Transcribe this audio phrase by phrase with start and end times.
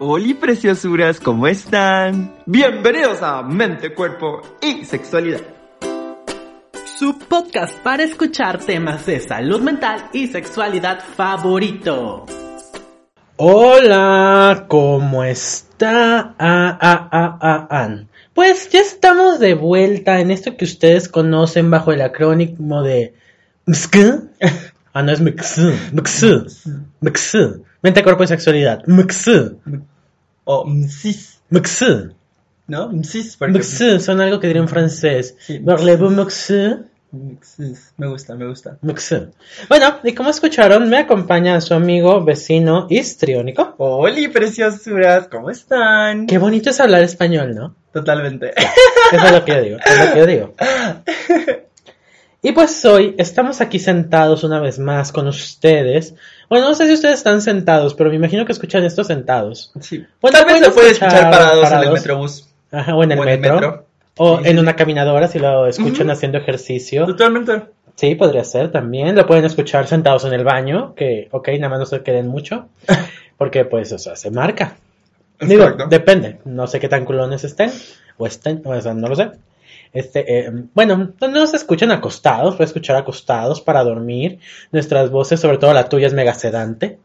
[0.00, 2.32] Hola preciosuras, ¿cómo están?
[2.46, 5.40] Bienvenidos a Mente, Cuerpo y Sexualidad.
[6.96, 12.26] Su podcast para escuchar temas de salud mental y sexualidad favorito.
[13.38, 16.36] Hola, ¿cómo está?
[16.38, 17.96] Ah, ah, ah, ah, ah.
[18.34, 23.14] Pues ya estamos de vuelta en esto que ustedes conocen bajo el acrónimo de.
[24.92, 25.92] Ah, no es MXK.
[25.92, 26.24] MXK.
[27.00, 27.67] MXK.
[27.82, 28.82] Mente, cuerpo y sexualidad.
[28.86, 29.28] MXK.
[30.44, 32.12] O msis, MXK.
[32.66, 32.88] ¿no?
[32.88, 33.68] Msis, por ejemplo.
[33.68, 35.36] MXK son algo que diría en francés.
[35.38, 35.60] Sí.
[37.96, 38.78] Me gusta, me gusta.
[39.68, 43.74] Bueno, y como escucharon, me acompaña su amigo vecino histriónico.
[43.78, 46.26] Hola preciosuras, ¿cómo están?
[46.26, 47.74] Qué bonito es hablar español, ¿no?
[47.92, 48.52] Totalmente.
[49.12, 50.54] Eso es lo que yo digo, es lo que yo digo.
[52.40, 56.14] Y pues hoy estamos aquí sentados una vez más con ustedes.
[56.48, 59.72] Bueno, no sé si ustedes están sentados, pero me imagino que escuchan esto sentados.
[59.80, 60.04] Sí.
[60.20, 62.48] Bueno, Tal vez pueden lo puedes escuchar, parados, en el metrobús.
[62.70, 63.86] Ajá, o en el, O en el metro.
[64.16, 67.06] O Sí, en sí, una caminadora si lo escuchan haciendo ejercicio.
[67.06, 67.62] Totalmente.
[67.94, 69.14] Sí, podría ser también.
[69.16, 72.66] Lo pueden escuchar sentados en el baño, que, ok, nada más no se queden mucho.
[73.36, 74.76] Porque pues, o sea, se marca.
[75.40, 75.86] Digo, Exacto.
[75.88, 76.38] depende.
[76.44, 77.70] No sé qué tan culones estén.
[78.16, 79.30] O estén, o sea, no lo sé.
[79.92, 84.38] Este, eh, bueno, no nos escuchan acostados, puede escuchar acostados para dormir.
[84.72, 86.98] Nuestras voces, sobre todo la tuya, es mega sedante.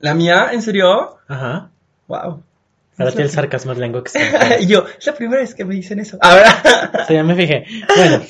[0.00, 1.18] La mía, ¿en serio?
[1.28, 1.70] Ajá.
[2.08, 2.42] Wow.
[2.98, 4.02] Ahora tiene el sarcasmo en lengua.
[4.60, 6.16] Y yo, es la primera vez que me dicen eso.
[6.20, 7.04] Ahora.
[7.06, 7.66] Sí, ya me fijé.
[7.94, 8.22] Bueno,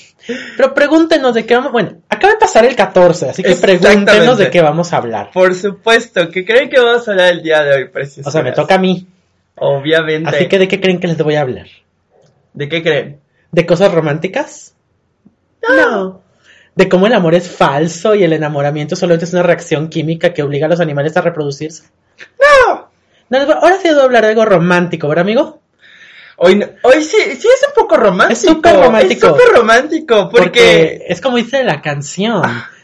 [0.56, 1.70] pero pregúntenos de qué vamos.
[1.70, 5.30] Bueno, acaba de pasar el 14, así que pregúntenos de qué vamos a hablar.
[5.33, 8.27] Por supuesto, que creen que vamos a hablar el día de hoy, preciosuras?
[8.27, 9.06] O sea, me toca a mí.
[9.55, 10.28] Obviamente.
[10.28, 11.69] Así que, ¿de qué creen que les voy a hablar?
[12.52, 13.20] ¿De qué creen?
[13.56, 14.74] ¿De cosas románticas?
[15.66, 16.20] No.
[16.74, 20.42] ¿De cómo el amor es falso y el enamoramiento solamente es una reacción química que
[20.42, 21.84] obliga a los animales a reproducirse?
[22.38, 22.90] ¡No!
[23.30, 25.62] No, ahora sí a hablar de algo romántico, ¿verdad, amigo?
[26.36, 28.32] Hoy, no- hoy sí, sí es un poco romántico.
[28.34, 29.27] Es súper romántico.
[29.28, 31.06] Es súper romántico, porque...
[31.08, 32.42] es como dice la canción.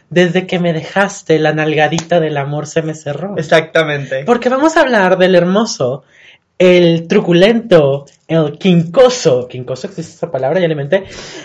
[0.08, 3.36] Desde que me dejaste, la nalgadita del amor se me cerró.
[3.36, 4.24] Exactamente.
[4.24, 6.04] Porque vamos a hablar del hermoso,
[6.58, 11.04] el truculento, el quincoso, quincoso existe esa palabra, ya le inventé,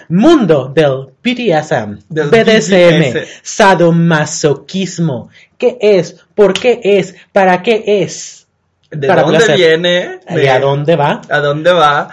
[0.10, 3.28] mundo del BDSM, Del BDSM, BDS.
[3.42, 5.30] sadomasoquismo.
[5.58, 6.24] ¿Qué es?
[6.36, 7.16] ¿Por qué es?
[7.32, 8.48] ¿Para qué es?
[8.92, 9.58] ¿De para dónde placer.
[9.58, 10.20] viene?
[10.30, 11.22] ¿Y De- a dónde va?
[11.30, 12.10] ¿A dónde va?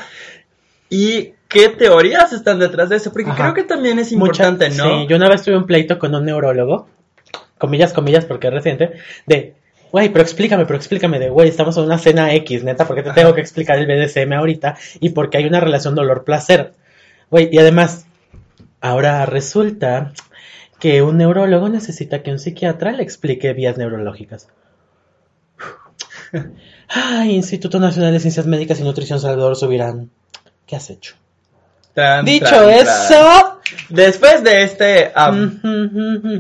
[0.89, 3.13] ¿Y qué teorías están detrás de eso?
[3.13, 3.37] Porque Ajá.
[3.43, 4.85] creo que también es Mucha- importante, ¿no?
[5.03, 6.89] Sí, yo una vez tuve un pleito con un neurólogo,
[7.59, 8.93] comillas, comillas, porque es reciente,
[9.27, 9.55] de,
[9.95, 13.13] güey, pero explícame, pero explícame, de, güey, estamos en una cena X, neta, porque te
[13.13, 16.73] tengo que explicar el BDSM ahorita y porque hay una relación dolor-placer.
[17.31, 18.05] Güey, y además,
[18.81, 20.13] ahora resulta
[20.81, 24.49] que un neurólogo necesita que un psiquiatra le explique vías neurológicas.
[26.89, 30.11] Ay, Instituto Nacional de Ciencias Médicas y Nutrición Salvador Subirán.
[30.67, 31.15] ¿Qué has hecho?
[31.95, 32.71] Tan, Dicho tan, tan.
[32.73, 33.61] eso,
[33.91, 35.13] Después de este...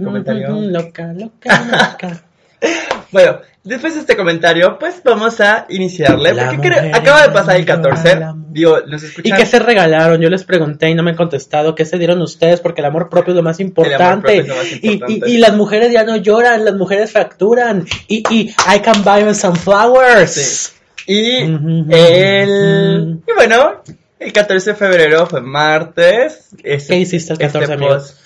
[0.02, 0.60] comentario.
[0.60, 2.24] Loca, loca, loca.
[3.12, 6.34] Bueno, después de este comentario, pues vamos a iniciarle.
[6.34, 8.10] La porque creo- mujer acaba de pasar el enamora 14.
[8.16, 8.46] al amor.
[8.52, 10.20] Digo, nos ¿Y qué se regalaron?
[10.20, 11.76] Yo les pregunté y no me han contestado.
[11.76, 12.60] ¿Qué se dieron ustedes?
[12.60, 14.42] Porque el amor propio es lo más importante.
[14.42, 15.30] lo más Y, importante.
[15.30, 17.84] y, y las mujeres ya no lloran, las mujeres fracturan.
[18.08, 20.72] Y, y I can buy me some flowers.
[21.06, 21.12] Sí.
[21.12, 23.20] Y el.
[23.28, 23.82] Y bueno,
[24.18, 26.48] el 14 de febrero fue martes.
[26.62, 27.92] Este- ¿Qué hiciste el 14, este amigo?
[27.94, 28.16] post-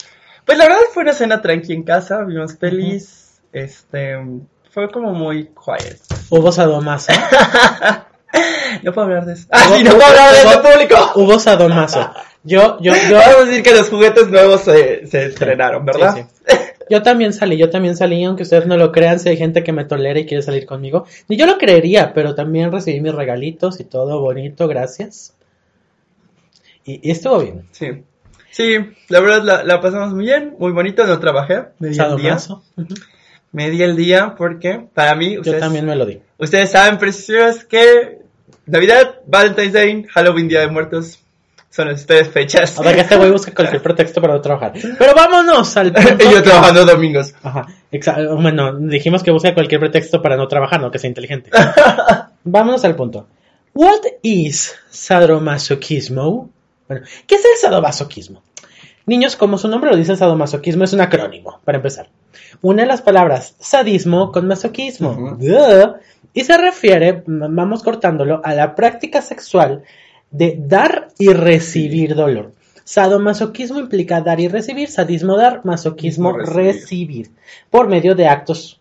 [0.46, 3.17] Pues la verdad fue una cena tranqui en casa, vimos pelis.
[3.52, 4.16] Este.
[4.70, 5.98] Fue como muy quiet.
[6.30, 7.12] Hubo sadomaso.
[8.82, 9.46] No puedo hablar de eso.
[9.50, 11.12] Ah, sí, no puedo hablar de eso hubo- público.
[11.14, 12.10] Hubo sadomaso.
[12.44, 13.16] Yo, yo, yo.
[13.18, 16.14] Vamos a decir que los juguetes nuevos se, se estrenaron, ¿verdad?
[16.14, 16.56] Sí, sí.
[16.90, 19.72] Yo también salí, yo también salí, aunque ustedes no lo crean, si hay gente que
[19.72, 21.06] me tolera y quiere salir conmigo.
[21.28, 25.34] Ni yo lo creería, pero también recibí mis regalitos y todo bonito, gracias.
[26.84, 27.66] Y, y estuvo bien.
[27.72, 28.04] Sí.
[28.50, 28.76] Sí,
[29.08, 31.64] la verdad la, la pasamos muy bien, muy bonito, no trabajé.
[31.78, 32.36] Me di el día.
[32.36, 32.94] Ujú.
[33.58, 36.20] Me di el día porque para mí, Yo ustedes, también me lo di.
[36.38, 38.20] ustedes saben, preciosos, que
[38.66, 41.18] Navidad, Valentine's Day, Halloween, Día de Muertos,
[41.68, 42.78] son las tres fechas.
[42.78, 44.74] O sea que este güey busca cualquier pretexto para no trabajar.
[44.96, 46.24] Pero vámonos al punto.
[46.30, 47.34] y yo trabajando domingos.
[47.42, 47.66] Ajá,
[48.40, 51.50] bueno, dijimos que busca cualquier pretexto para no trabajar, no que sea inteligente.
[52.44, 53.26] Vámonos al punto.
[53.74, 56.48] What is sadomasoquismo?
[56.86, 58.40] Bueno, ¿qué es el sadomasoquismo?
[59.04, 62.08] Niños, como su nombre lo dice, el sadomasoquismo es un acrónimo, para empezar.
[62.62, 65.38] Une las palabras sadismo con masoquismo.
[66.34, 69.82] Y se refiere, vamos cortándolo, a la práctica sexual
[70.30, 72.52] de dar y recibir dolor.
[72.84, 76.56] Sadomasoquismo implica dar y recibir, sadismo dar, masoquismo Recibir.
[76.56, 77.30] recibir,
[77.70, 78.78] por medio de actos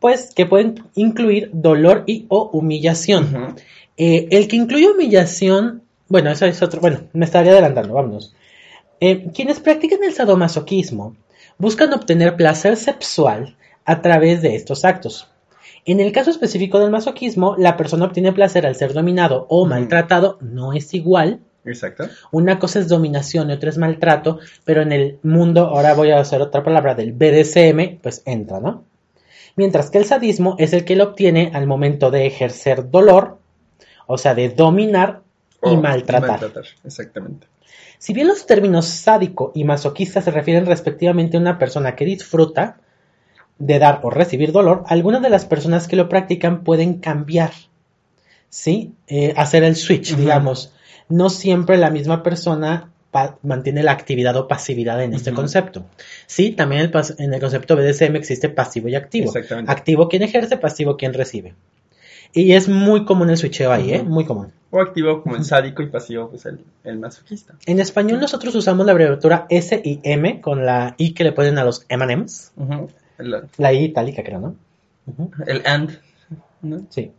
[0.00, 3.54] pues que pueden incluir dolor y o humillación.
[3.96, 8.34] Eh, el que incluye humillación, bueno, eso es otro, bueno, me estaría adelantando, vámonos.
[8.98, 11.14] Eh, quienes practican el sadomasoquismo
[11.60, 15.28] buscan obtener placer sexual a través de estos actos.
[15.84, 20.38] En el caso específico del masoquismo, la persona obtiene placer al ser dominado o maltratado,
[20.40, 21.40] no es igual.
[21.64, 22.04] Exacto.
[22.32, 26.20] Una cosa es dominación y otra es maltrato, pero en el mundo, ahora voy a
[26.20, 28.84] hacer otra palabra del BDSM, pues entra, ¿no?
[29.56, 33.38] Mientras que el sadismo es el que lo obtiene al momento de ejercer dolor,
[34.06, 35.22] o sea, de dominar
[35.62, 36.50] y O maltratar.
[36.84, 37.46] Exactamente.
[38.00, 42.78] Si bien los términos sádico y masoquista se refieren respectivamente a una persona que disfruta
[43.58, 47.52] de dar o recibir dolor, algunas de las personas que lo practican pueden cambiar,
[48.48, 48.94] ¿sí?
[49.06, 50.72] Eh, hacer el switch, digamos.
[51.10, 52.90] No siempre la misma persona
[53.42, 55.84] mantiene la actividad o pasividad en este concepto.
[56.26, 59.26] Sí, también el en el concepto BDSM existe pasivo y activo.
[59.26, 59.70] Exactamente.
[59.70, 61.54] Activo quien ejerce, pasivo quien recibe.
[62.32, 64.02] Y es muy común el switcheo ahí, ¿eh?
[64.02, 64.52] Muy común.
[64.70, 67.54] O activo como el sádico y pasivo, pues el, el masoquista.
[67.66, 71.58] En español nosotros usamos la abreviatura S y M con la I que le ponen
[71.58, 72.52] a los M&M's.
[73.18, 74.54] El, La I itálica, creo, ¿no?
[75.46, 75.98] El and.
[76.62, 76.82] ¿no?
[76.90, 77.10] Sí.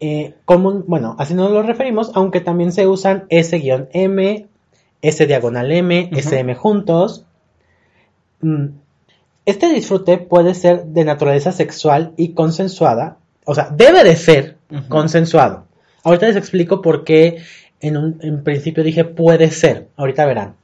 [0.00, 4.46] Eh, común, bueno, así nos lo referimos, aunque también se usan S-M,
[5.02, 6.18] S diagonal M, Ujú.
[6.20, 7.26] SM juntos.
[8.40, 8.66] Mm,
[9.44, 13.18] Este disfrute puede ser de naturaleza sexual y consensuada,
[13.48, 14.58] o sea, debe de ser
[14.90, 15.64] consensuado.
[16.04, 17.38] Ahorita les explico por qué
[17.80, 20.56] en, un, en principio dije puede ser, ahorita verán.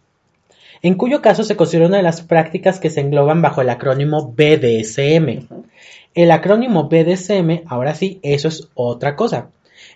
[0.82, 4.34] En cuyo caso se considera una de las prácticas que se engloban bajo el acrónimo
[4.36, 5.46] BDSM.
[6.14, 9.48] El acrónimo BDSM, ahora sí, eso es otra cosa.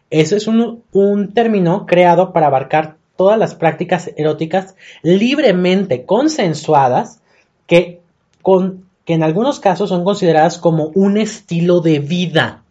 [0.08, 7.20] Eso es un, un término creado para abarcar todas las prácticas eróticas libremente consensuadas
[7.66, 8.00] que,
[8.40, 12.62] con, que en algunos casos son consideradas como un estilo de vida.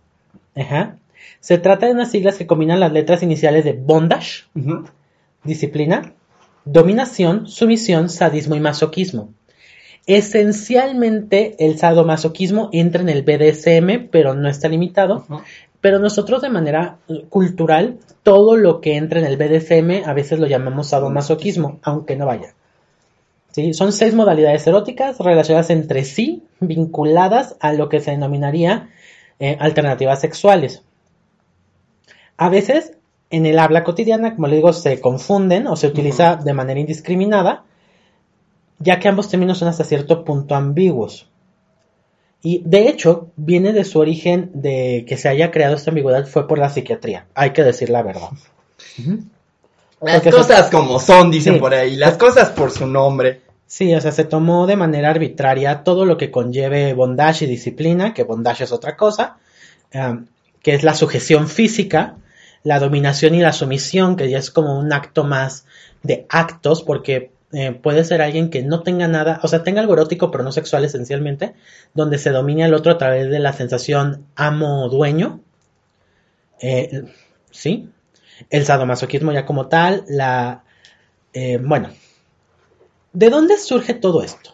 [0.57, 0.97] Ajá.
[1.39, 4.45] Se trata de unas siglas que combinan las letras iniciales de bondage,
[5.43, 6.13] disciplina,
[6.65, 9.33] dominación, sumisión, sadismo y masoquismo.
[10.07, 15.25] Esencialmente el sadomasoquismo entra en el BDSM, pero no está limitado.
[15.81, 20.39] Pero nosotros de manera eh, cultural, todo lo que entra en el BDSM a veces
[20.39, 22.53] lo llamamos sadomasoquismo, aunque no vaya.
[23.51, 23.73] ¿Sí?
[23.73, 28.89] Son seis modalidades eróticas relacionadas entre sí, vinculadas a lo que se denominaría
[29.39, 30.83] eh, alternativas sexuales.
[32.37, 32.93] A veces,
[33.29, 37.63] en el habla cotidiana, como le digo, se confunden o se utiliza de manera indiscriminada,
[38.79, 41.27] ya que ambos términos son hasta cierto punto ambiguos.
[42.43, 46.47] Y de hecho, viene de su origen de que se haya creado esta ambigüedad fue
[46.47, 47.25] por la psiquiatría.
[47.33, 48.29] Hay que decir la verdad.
[49.99, 51.59] Las Porque cosas como son, dicen Sí.
[51.59, 51.95] por ahí.
[51.95, 53.41] Las cosas por su nombre.
[53.67, 58.13] Sí, o sea, se tomó de manera arbitraria todo lo que conlleve bondage y disciplina,
[58.13, 59.37] que bondage es otra cosa,
[59.93, 60.25] um,
[60.63, 62.15] que es la sujeción física,
[62.63, 65.65] la dominación y la sumisión, que ya es como un acto más
[66.01, 69.93] de actos, porque eh, puede ser alguien que no tenga nada, o sea, tenga algo
[69.93, 71.53] erótico, pero no sexual esencialmente,
[71.93, 75.41] donde se domina al otro a través de la sensación amo-dueño.
[76.61, 77.03] Eh,
[77.51, 77.89] sí,
[78.49, 80.63] el sadomasoquismo ya como tal, la...
[81.33, 81.89] eh, bueno,
[83.17, 84.51] ¿De dónde surge todo esto?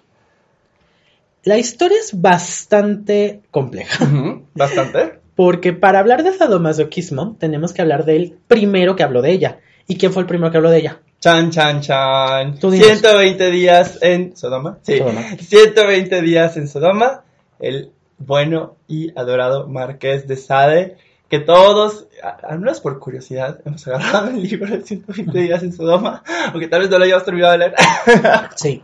[1.44, 4.10] La historia es bastante compleja.
[4.56, 5.20] Bastante.
[5.36, 9.60] porque para hablar de sadomasoquismo tenemos que hablar del primero que habló de ella.
[9.86, 11.02] ¿Y quién fue el primero que habló de ella?
[11.20, 12.58] Chan, chan, chan.
[12.58, 12.88] Tú dinos.
[12.88, 14.80] 120 días en Sodoma.
[14.84, 14.98] Sí.
[14.98, 15.24] Sodoma.
[15.42, 17.26] 120 días en Sodoma.
[17.60, 20.96] El bueno y adorado Marqués de Sade.
[21.30, 22.06] Que todos,
[22.44, 26.24] al menos por curiosidad, hemos agarrado el libro de 120 días en Sodoma.
[26.52, 27.76] Aunque tal vez no lo hayamos terminado de leer.
[28.56, 28.84] Sí.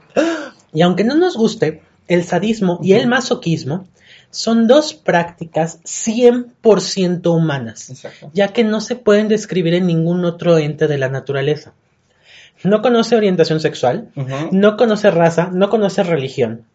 [0.74, 3.88] Y aunque no nos guste, el sadismo y el masoquismo
[4.32, 8.30] son dos prácticas 100% humanas, Exacto.
[8.34, 11.74] ya que no se pueden describir en ningún otro ente de la naturaleza.
[12.64, 14.10] No conoce orientación sexual,
[14.52, 16.66] no conoce raza, no conoce religión.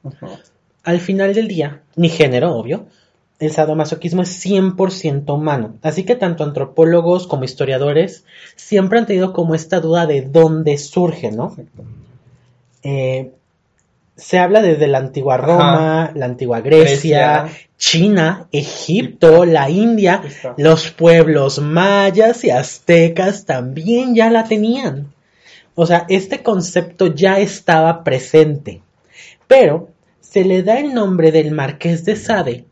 [0.83, 2.87] Al final del día, ni género, obvio,
[3.39, 5.75] el sadomasoquismo es 100% humano.
[5.83, 8.25] Así que tanto antropólogos como historiadores
[8.57, 11.57] siempre han tenido como esta duda de dónde surge, ¿no?
[12.83, 13.33] Eh,
[14.17, 17.67] se habla desde la antigua Roma, la antigua Grecia, Grecia.
[17.77, 20.23] China, Egipto, la India,
[20.57, 25.13] los pueblos mayas y aztecas también ya la tenían.
[25.75, 28.83] O sea, este concepto ya estaba presente.
[29.49, 29.89] Pero
[30.21, 32.65] se le da el nombre del marqués de Sade,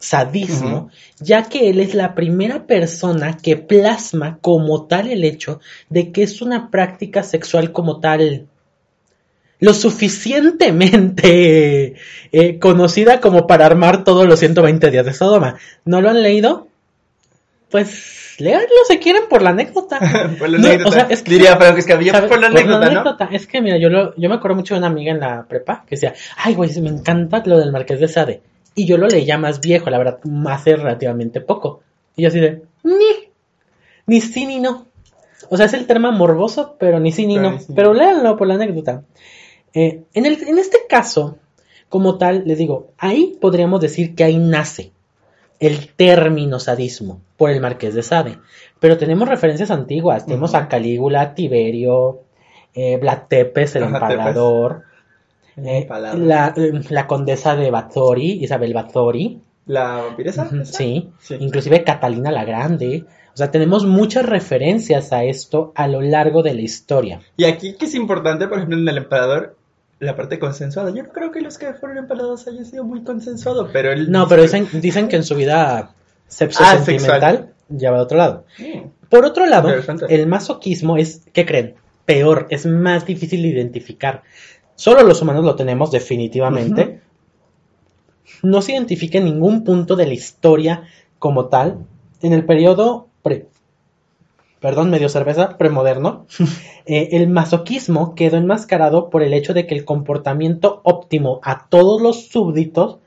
[0.00, 0.90] sadismo,
[1.20, 6.22] ya que él es la primera persona que plasma como tal el hecho de que
[6.24, 8.46] es una práctica sexual como tal
[9.60, 11.94] lo suficientemente
[12.32, 15.56] eh, conocida como para armar todos los 120 días de Sodoma.
[15.84, 16.68] ¿No lo han leído?
[17.70, 19.98] Pues léanlo si quieren por la anécdota.
[20.38, 20.88] por la No, anécdota.
[20.88, 22.30] o sea, es que- Diría Franco Escamilla, ¿Sabes?
[22.30, 23.16] por la anécdota, ¿no?
[23.36, 25.84] Es que, mira, yo, lo- yo me acuerdo mucho de una amiga en la prepa
[25.86, 28.40] que decía, ay, güey, me encanta lo del Marqués de Sade.
[28.80, 31.82] Y yo lo leía más viejo, la verdad, hace relativamente poco.
[32.16, 33.28] Y yo así de, ni,
[34.06, 34.86] ni sí ni no.
[35.50, 37.58] O sea, es el tema morboso, pero ni sí ni Pero no.
[37.58, 39.02] sí Pero léanlo por la anécdota.
[39.74, 41.36] Eh, en, el, en este caso,
[41.90, 44.92] como tal, les digo, ahí podríamos decir que ahí nace
[45.58, 48.38] el término sadismo por el Marqués de Sade.
[48.78, 50.24] Pero tenemos referencias antiguas.
[50.24, 52.20] Tenemos a Calígula, Tiberio,
[52.72, 54.84] eh, Vlad Tepes, el Ajá, empalador,
[55.56, 56.18] eh, Empalado.
[56.18, 56.54] la,
[56.90, 60.48] la condesa de Bathory, Isabel Bathory, ¿La vampiresa?
[60.64, 61.36] Sí, Sí.
[61.38, 63.04] inclusive Catalina la Grande.
[63.32, 67.20] O sea, tenemos muchas referencias a esto a lo largo de la historia.
[67.36, 69.56] Y aquí que es importante, por ejemplo, en el emperador,
[70.00, 70.90] la parte consensuada.
[70.92, 74.10] Yo no creo que los que fueron empalados haya sido muy consensuado, pero él...
[74.10, 75.94] No, pero dicen, dicen que en su vida
[76.26, 78.44] sexo Ah, sentimental ya va a otro lado.
[78.58, 79.68] Mm, Por otro lado,
[80.08, 81.74] el masoquismo es, ¿qué creen?
[82.06, 84.22] Peor, es más difícil de identificar.
[84.80, 87.02] Solo los humanos lo tenemos definitivamente.
[88.42, 90.84] No se identifica en ningún punto de la historia
[91.18, 91.84] como tal.
[92.22, 93.48] En el periodo pre,
[94.58, 96.24] perdón, medio cerveza, premoderno,
[96.86, 102.00] eh, el masoquismo quedó enmascarado por el hecho de que el comportamiento óptimo a todos
[102.00, 103.00] los súbditos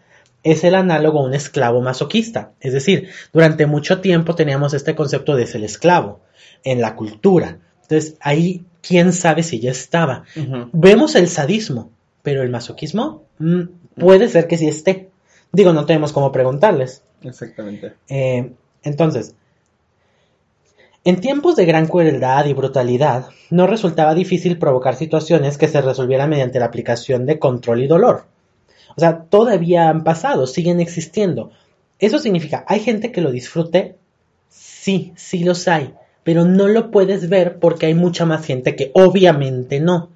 [0.44, 2.52] es el análogo a un esclavo masoquista.
[2.60, 6.20] Es decir, durante mucho tiempo teníamos este concepto de ser el esclavo
[6.64, 7.58] en la cultura.
[7.84, 10.24] Entonces, ahí, quién sabe si ya estaba.
[10.72, 13.62] Vemos el sadismo, pero el masoquismo mm,
[13.96, 15.10] puede ser que sí esté.
[15.52, 17.04] Digo, no tenemos cómo preguntarles.
[17.22, 17.94] Exactamente.
[18.10, 18.52] Eh,
[18.84, 19.36] entonces,
[21.06, 26.30] en tiempos de gran crueldad y brutalidad, no resultaba difícil provocar situaciones que se resolvieran
[26.30, 28.26] mediante la aplicación de control y dolor.
[28.96, 31.52] O sea, todavía han pasado, siguen existiendo.
[32.00, 33.96] Eso significa, ¿hay gente que lo disfrute?
[34.50, 38.92] Sí, sí los hay, pero no lo puedes ver porque hay mucha más gente que
[38.94, 40.10] obviamente no.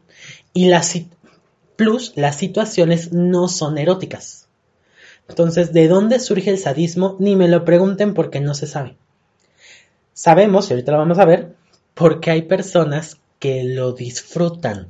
[0.54, 0.82] Y la
[1.76, 4.48] plus, las situaciones no son eróticas.
[5.30, 7.16] Entonces, ¿de dónde surge el sadismo?
[7.20, 8.96] Ni me lo pregunten porque no se sabe.
[10.14, 11.54] Sabemos, y ahorita lo vamos a ver,
[11.94, 14.88] porque hay personas que lo disfrutan,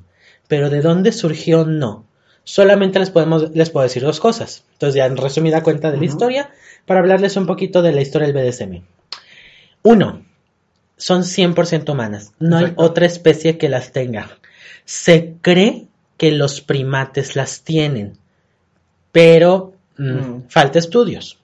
[0.48, 2.06] pero de dónde surgió no.
[2.44, 4.64] Solamente les, podemos, les puedo decir dos cosas.
[4.74, 6.50] Entonces, ya en resumida cuenta de la historia,
[6.86, 8.84] para hablarles un poquito de la historia del BDSM.
[9.84, 10.27] Uno,
[10.98, 12.32] son 100% humanas.
[12.40, 12.82] No Exacto.
[12.82, 14.30] hay otra especie que las tenga.
[14.86, 15.86] Se cree
[16.18, 18.18] que los primates las tienen,
[19.12, 20.44] pero mm, Mm.
[20.50, 21.38] falta estudios.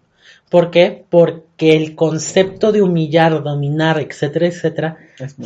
[0.50, 1.04] ¿Por qué?
[1.10, 4.98] Porque el concepto de humillar, dominar, etcétera, etcétera,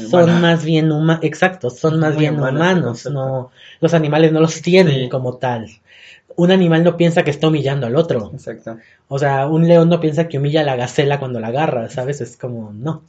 [0.09, 0.39] son humana.
[0.39, 5.03] más bien humanos, exacto, son más Muy bien humanos, no, los animales no los tienen
[5.03, 5.09] Sí.
[5.09, 5.67] como tal.
[6.35, 8.31] Un animal no piensa que está humillando al otro.
[8.33, 8.77] Exacto.
[9.07, 12.19] O sea, un león no piensa que humilla a la gacela cuando la agarra, ¿sabes?
[12.21, 13.03] Es como, no.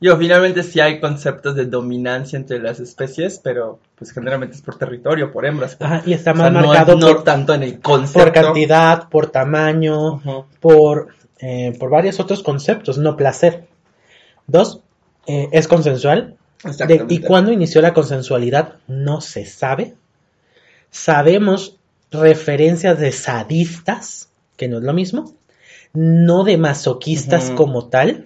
[0.00, 4.78] Yo, finalmente sí hay conceptos de dominancia entre las especies, pero pues generalmente es por
[4.78, 5.76] territorio, por hembras.
[5.80, 8.20] Ajá, y está O sea, más no, marcado no por, tanto en el concepto.
[8.20, 10.22] por cantidad, por tamaño,
[10.60, 11.08] por,
[11.40, 13.66] eh, por varios otros conceptos, no placer.
[14.46, 14.80] Dos,
[15.26, 16.36] eh, es consensual.
[16.62, 17.14] De- Exactamente.
[17.14, 18.74] ¿Y cuándo inició la consensualidad?
[18.86, 19.94] No se sabe.
[20.90, 21.76] Sabemos
[22.10, 25.34] referencias de sadistas, que no es lo mismo,
[25.92, 28.24] no de masoquistas como tal,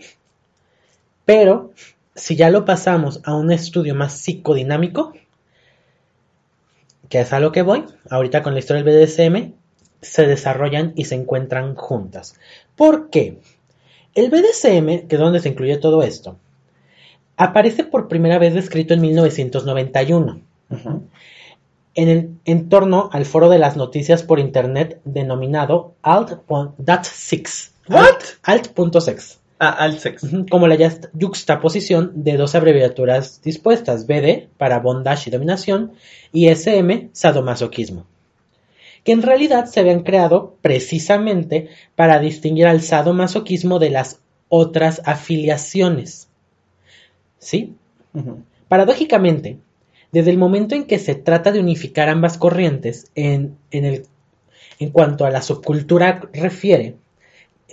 [1.24, 1.72] pero
[2.14, 5.12] si ya lo pasamos a un estudio más psicodinámico,
[7.08, 9.52] que es a lo que voy, ahorita con la historia del BDSM,
[10.00, 12.34] se desarrollan y se encuentran juntas.
[12.76, 13.38] ¿Por qué?
[14.14, 16.36] El BDSM, que es donde se incluye todo esto,
[17.36, 20.40] aparece por primera vez descrito en 1991,
[21.94, 27.70] en, el, en torno al foro de las noticias por internet denominado Alt.6.
[28.42, 29.41] Alt.6.
[30.50, 30.76] Como la
[31.20, 35.92] juxtaposición de dos abreviaturas dispuestas, BD para bondage y dominación
[36.32, 38.06] y SM sadomasoquismo,
[39.04, 46.28] que en realidad se habían creado precisamente para distinguir al sadomasoquismo de las otras afiliaciones.
[47.38, 47.76] ¿Sí?
[48.66, 49.58] Paradójicamente,
[50.10, 54.06] desde el momento en que se trata de unificar ambas corrientes en, en, el,
[54.80, 56.96] en cuanto a la subcultura refiere,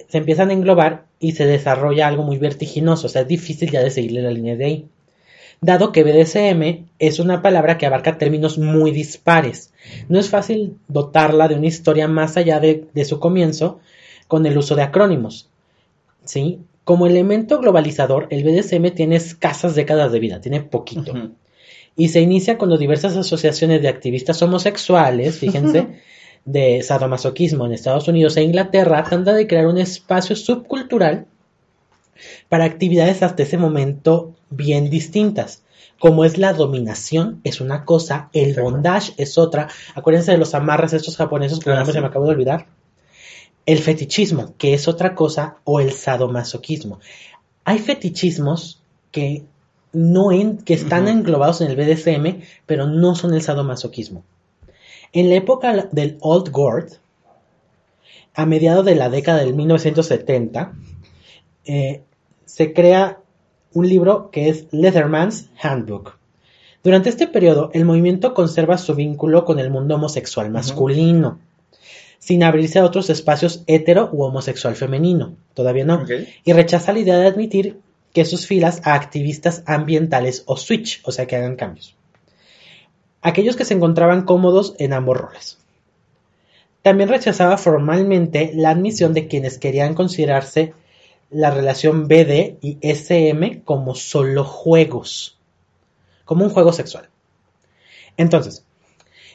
[0.08, 3.82] se empiezan a englobar y se desarrolla algo muy vertiginoso, o sea, es difícil ya
[3.82, 4.86] de seguirle la línea de ahí.
[5.62, 9.74] Dado que BDSM es una palabra que abarca términos muy dispares,
[10.08, 13.80] no es fácil dotarla de una historia más allá de, de su comienzo
[14.28, 15.50] con el uso de acrónimos.
[16.24, 16.60] ¿sí?
[16.84, 21.14] Como elemento globalizador, el BDSM tiene escasas décadas de vida, tiene poquito.
[21.96, 25.88] Y se inicia cuando diversas asociaciones de activistas homosexuales, fíjense,
[26.46, 31.26] de sadomasoquismo en Estados Unidos e Inglaterra tratan de crear un espacio subcultural
[32.50, 35.64] para actividades hasta ese momento bien distintas.
[36.00, 39.68] Como es la dominación, es una cosa, el bondage es otra.
[39.96, 41.92] Acuérdense de los amarras estos japoneses, que Ah, sí.
[41.92, 42.68] se me acabo de olvidar.
[43.66, 47.00] El fetichismo, que es otra cosa, o el sadomasoquismo.
[47.66, 48.82] Hay fetichismos
[49.12, 49.44] que
[49.92, 54.24] no en- que están englobados en el BDSM, pero no son el sadomasoquismo.
[55.12, 56.90] En la época del Old Guard,
[58.36, 60.74] a mediados de la década del 1970,
[61.66, 62.04] eh,
[62.46, 63.20] se crea
[63.74, 66.18] un libro que es Leatherman's Handbook.
[66.84, 71.40] Durante este periodo, el movimiento conserva su vínculo con el mundo homosexual masculino,
[72.20, 76.06] sin abrirse a otros espacios hetero u homosexual femenino, todavía no,
[76.44, 77.80] y rechaza la idea de admitir
[78.14, 81.99] que sus filas a activistas ambientales o switch, o sea que hagan cambios.
[83.22, 85.58] Aquellos que se encontraban cómodos en ambos roles.
[86.82, 90.74] También rechazaba formalmente la admisión de quienes querían considerarse
[91.30, 95.38] la relación BD y SM como solo juegos,
[96.26, 97.10] como un juego sexual.
[98.18, 98.66] Entonces,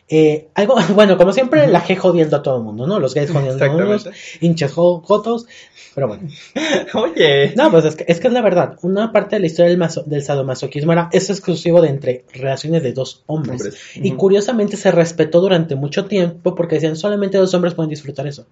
[0.09, 3.01] eh, algo, bueno, como siempre, la G jodiendo a todo el mundo, ¿no?
[3.01, 4.09] Los gays jodiendo a todos,
[4.41, 5.47] hinches jo- jotos,
[5.95, 6.29] pero bueno.
[6.95, 7.55] Oye.
[7.57, 8.77] No, pues es que, es que es la verdad.
[8.83, 12.83] Una parte de la historia del, maso- del sadomasoquismo era es exclusivo de entre relaciones
[12.83, 13.61] de dos hombres.
[13.63, 13.81] Hombres.
[13.97, 18.47] Y curiosamente se respetó durante mucho tiempo porque decían solamente dos hombres pueden disfrutar eso.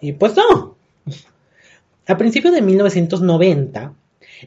[0.00, 0.76] Y pues no.
[2.06, 3.92] A principios de 1990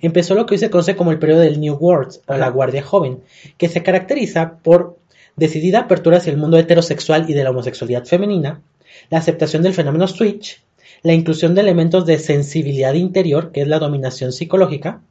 [0.02, 2.50] empezó lo que hoy se conoce como el periodo del New World o la.
[2.50, 3.22] Guardia Joven,
[3.58, 4.98] que se caracteriza por
[5.36, 8.62] decidida apertura hacia el mundo heterosexual y de la homosexualidad femenina,
[9.10, 10.62] la aceptación del fenómeno switch,
[11.04, 15.02] la inclusión de elementos de sensibilidad interior, que es la dominación psicológica,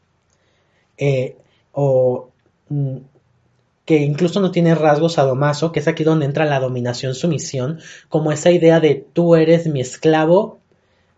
[0.96, 1.36] eh,
[1.72, 2.30] o
[2.68, 2.96] mm,
[3.84, 8.50] que incluso no tiene rasgos sadomaso, que es aquí donde entra la dominación-sumisión, como esa
[8.50, 10.58] idea de tú eres mi esclavo,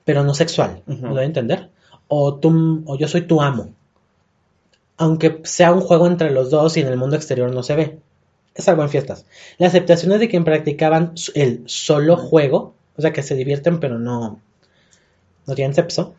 [0.04, 1.06] pero no sexual, Ujú.
[1.06, 1.70] ¿me doy a entender?
[2.08, 3.70] O, tú, o yo soy tu amo.
[4.96, 7.98] Aunque sea un juego entre los dos y en el mundo exterior no se ve.
[8.57, 9.27] Es algo en fiestas.
[9.59, 13.99] La aceptación es de quien practicaban el solo juego, o sea que se divierten pero
[13.99, 14.40] no,
[15.47, 16.14] no tienen sexo.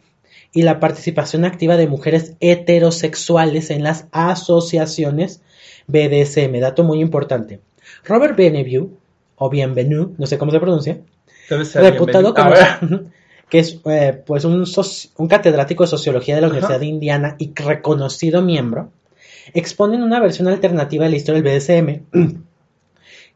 [0.53, 5.41] Y la participación activa de mujeres heterosexuales en las asociaciones
[5.87, 6.59] BDSM.
[6.59, 7.59] Dato muy importante.
[8.05, 8.97] Robert Beneview,
[9.35, 10.99] o Bienvenu, no sé cómo se pronuncia,
[11.75, 12.51] reputado como
[13.49, 14.65] que es eh, pues un,
[15.17, 16.53] un catedrático de sociología de la Ajá.
[16.55, 18.91] Universidad de Indiana y reconocido miembro,
[19.53, 22.03] exponen una versión alternativa de la historia del BDSM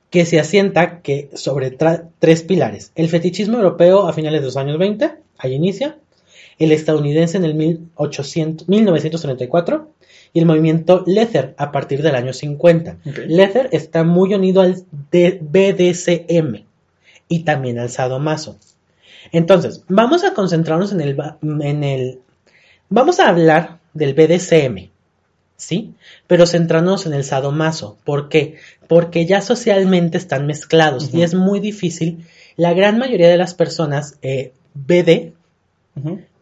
[0.10, 1.76] que se asienta que sobre
[2.20, 2.92] tres pilares.
[2.96, 5.98] El fetichismo europeo a finales de los años 20, ahí inicia,
[6.60, 9.90] el estadounidense en el 1800 1934
[10.34, 12.98] y el movimiento Leather a partir del año 50.
[13.06, 13.18] Ok.
[13.28, 16.66] Leather está muy unido al BDSM
[17.28, 18.58] y también al sadomaso.
[19.32, 22.20] Entonces, vamos a concentrarnos en el, en el...
[22.90, 24.91] Vamos a hablar del BDSM,
[25.62, 25.94] ¿sí?
[26.28, 27.98] Pero centrarnos en el sadomaso.
[28.04, 28.58] ¿Por qué?
[28.88, 32.26] Porque ya socialmente están mezclados y es muy difícil.
[32.58, 35.34] La gran mayoría de las personas eh, BD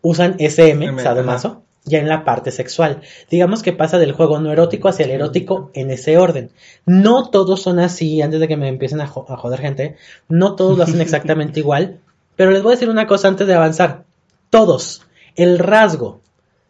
[0.01, 3.01] usan SM, M, sadomaso, ya en la parte sexual.
[3.29, 6.51] Digamos que pasa del juego no erótico hacia el erótico en ese orden.
[6.85, 9.95] No todos son así, antes de que me empiecen a, jo- a joder gente,
[10.27, 11.99] no todos lo hacen exactamente igual,
[12.35, 14.03] pero les voy a decir una cosa antes de avanzar.
[14.49, 15.03] Todos,
[15.35, 16.21] el rasgo,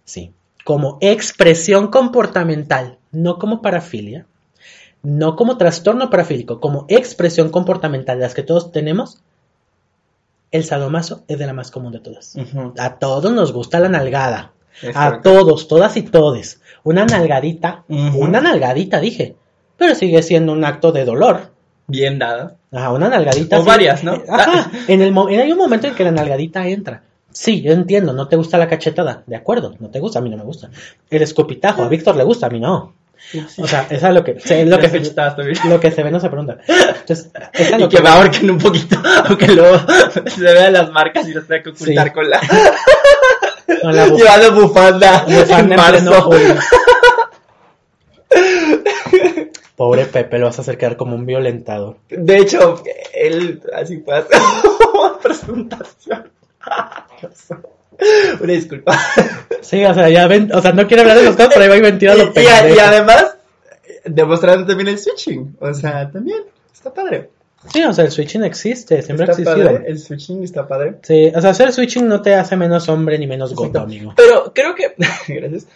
[0.03, 4.25] sí, como expresión comportamental, no como parafilia,
[5.01, 9.21] no como trastorno parafílico, como expresión comportamental de las que todos tenemos,
[10.51, 12.35] el sadomaso es de la más común de todas.
[12.77, 14.51] A todos nos gusta la nalgada.
[14.95, 16.61] A todos, todas y todes.
[16.83, 19.35] Una nalgadita, una nalgadita dije,
[19.77, 21.51] pero sigue siendo un acto de dolor.
[21.87, 22.55] Bien dada.
[22.71, 23.59] Ajá, una nalgadita.
[23.59, 24.21] O varias, ¿no?
[24.29, 27.03] Ajá, en el en- hay un momento en que la nalgadita entra.
[27.31, 30.29] Sí, yo entiendo, no te gusta la cachetada, de acuerdo, no te gusta, a mí
[30.29, 30.69] no me gusta.
[31.09, 32.93] El escopitajo, a Víctor le gusta, a mí no.
[33.57, 36.19] O sea, eso es lo que, se- lo, que Las se, lo que ve no
[36.19, 36.57] se pregunta.
[36.67, 39.77] Entonces, eso es Y lo que me ahorquen un poquito, aunque luego
[40.25, 42.13] se vean las marcas y los tenga que ocultar Sí.
[42.13, 42.41] con la...
[43.83, 46.29] no, la Llevando bufanda, en marzo.
[49.75, 51.97] Pobre Pepe, lo vas a hacer quedar como un violentador.
[52.09, 54.39] De hecho, él así fue hacer
[55.21, 56.29] presentación.
[58.41, 58.97] Una disculpa.
[59.61, 61.69] Sí, o sea, ya ven, o sea, no quiere hablar de los cosas, pero ahí
[61.69, 62.39] va y mentira lo Y,
[62.75, 63.35] y- además,
[64.05, 65.57] demostrando también el switching.
[65.59, 66.39] O sea, también
[66.73, 67.29] está padre.
[67.73, 69.57] Sí, o sea, el switching existe, siempre ha existido.
[69.67, 69.83] padre.
[69.85, 70.95] El switching está padre.
[71.03, 73.79] Sí, o sea, hacer switching no te hace menos hombre ni menos Exacto.
[73.81, 74.13] amigo.
[74.15, 74.93] Pero creo que.
[75.27, 75.67] Gracias.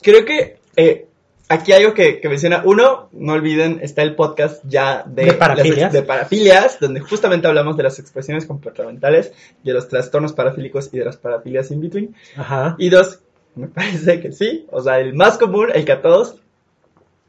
[0.00, 0.56] Creo que.
[0.76, 1.06] eh,
[1.52, 2.62] aquí hay algo que, que menciona.
[2.64, 5.78] Uno, no olviden, está el podcast ya de, De parafilias.
[5.78, 10.98] las de parafilias, donde justamente hablamos de las expresiones comportamentales, de los trastornos parafílicos y
[10.98, 12.14] de las parafilias in between.
[12.36, 12.76] Ajá.
[12.78, 13.20] Y dos,
[13.54, 16.36] me parece que sí, o sea, el más común, el que a todos.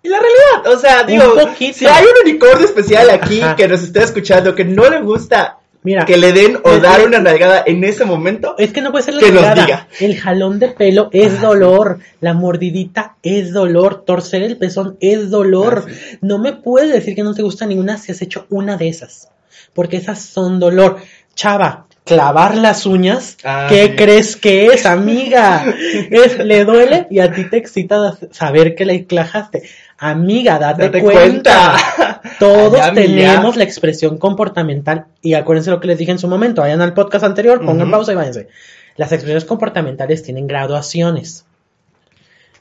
[0.02, 1.24] Y la realidad, o sea, digo,
[1.58, 3.56] si hay un unicornio especial aquí Ajá.
[3.56, 7.06] que nos esté escuchando, que no le gusta Mira, que le den o le- dar
[7.06, 9.66] una nalgada en ese momento, es que no puede ser la que nos nalgada.
[9.66, 9.88] diga.
[10.00, 15.30] El jalón de pelo es Ah, dolor, la mordidita es dolor, torcer el pezón es
[15.30, 15.86] dolor.
[15.88, 15.92] Ah.
[16.22, 19.30] No me puedes decir que no te gusta ninguna si has hecho una de esas,
[19.74, 20.98] porque esas son dolor.
[21.36, 25.66] Chava, clavar las uñas, Ah, ¿qué crees que es, amiga?
[26.12, 29.64] Es, le duele y a ti te excita saber que la clajaste.
[29.98, 31.76] Amiga, date, date cuenta.
[31.96, 32.22] cuenta.
[32.40, 36.62] Todos Ay, tenemos la expresión comportamental y acuérdense lo que les dije en su momento,
[36.62, 38.48] vayan al podcast anterior, pongan pausa y váyanse.
[38.96, 41.46] Las expresiones comportamentales tienen graduaciones.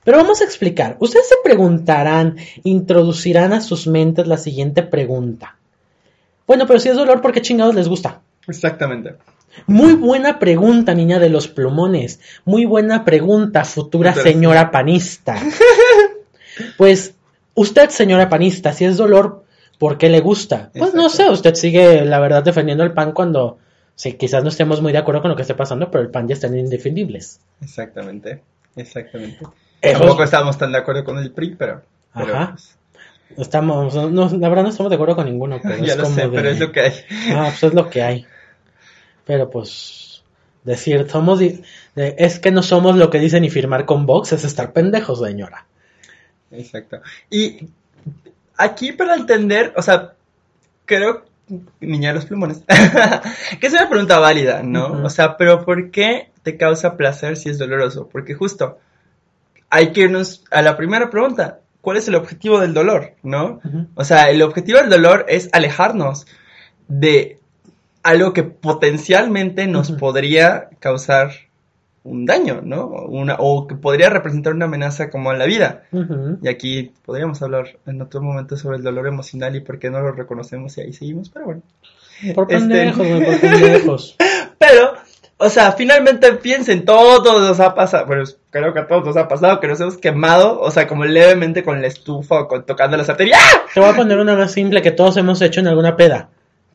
[0.04, 0.96] Pero vamos a explicar.
[0.98, 5.56] Ustedes se preguntarán, introducirán a sus mentes la siguiente pregunta.
[6.46, 8.20] Bueno, pero si es dolor, ¿por qué chingados les gusta?
[8.48, 9.14] Exactamente.
[9.66, 12.20] Muy buena pregunta, niña de los plumones.
[12.44, 15.36] Muy buena pregunta, futura Futura señora panista.
[16.76, 17.14] Pues,
[17.54, 19.44] usted, señora panista, si es dolor,
[19.78, 20.70] ¿por qué le gusta?
[20.76, 23.58] Pues no sé, usted sigue, la verdad, defendiendo el pan cuando,
[23.94, 26.28] sí, quizás no estemos muy de acuerdo con lo que esté pasando, pero el pan
[26.28, 27.40] ya está en indefendibles.
[27.60, 28.42] Exactamente.
[28.76, 29.38] Exactamente.
[29.80, 31.82] Ejos- Tampoco estábamos tan de acuerdo con el PRI, pero.
[32.14, 32.50] pero, Ajá.
[32.52, 32.76] pues,
[33.38, 36.14] Estamos, no, la verdad no estamos de acuerdo con ninguno, pero ya es lo como
[36.16, 36.92] sé, de- pero es lo que hay.
[37.30, 38.26] Ah, pues es lo que hay.
[39.24, 40.22] Pero pues,
[40.64, 41.62] decir, somos, de-
[41.96, 45.66] es que no somos lo que dicen y firmar con Vox es estar pendejos, señora.
[46.52, 47.00] Exacto.
[47.30, 47.68] Y
[48.56, 50.14] aquí para entender, o sea,
[50.84, 51.24] creo,
[51.80, 52.62] niña de los plumones,
[53.60, 55.04] que es una pregunta válida, ¿no?
[55.04, 58.08] O sea, pero ¿por qué te causa placer si es doloroso?
[58.10, 58.78] Porque justo
[59.70, 61.60] hay que irnos a la primera pregunta.
[61.80, 63.60] ¿Cuál es el objetivo del dolor, no?
[63.96, 66.26] O sea, el objetivo del dolor es alejarnos
[66.86, 67.40] de
[68.04, 71.32] algo que potencialmente nos podría causar
[72.04, 72.86] un daño, ¿no?
[72.86, 75.84] Una, o que podría representar una amenaza como a la vida.
[76.42, 80.00] Y aquí podríamos hablar en otro momento sobre el dolor emocional y por qué no
[80.00, 81.62] lo reconocemos y ahí seguimos, pero bueno.
[82.34, 84.16] Por Este- pendejos, güey, por pendejos.
[84.58, 84.92] Pero,
[85.38, 89.28] o sea, finalmente piensen, todos nos ha pasado, bueno, creo que a todos nos ha
[89.28, 92.96] pasado que nos hemos quemado, o sea, como levemente con la estufa o con, tocando
[92.96, 93.38] las arterias.
[93.40, 93.62] ¡Ah!
[93.72, 96.28] Te voy a poner una más simple que todos hemos hecho en alguna peda.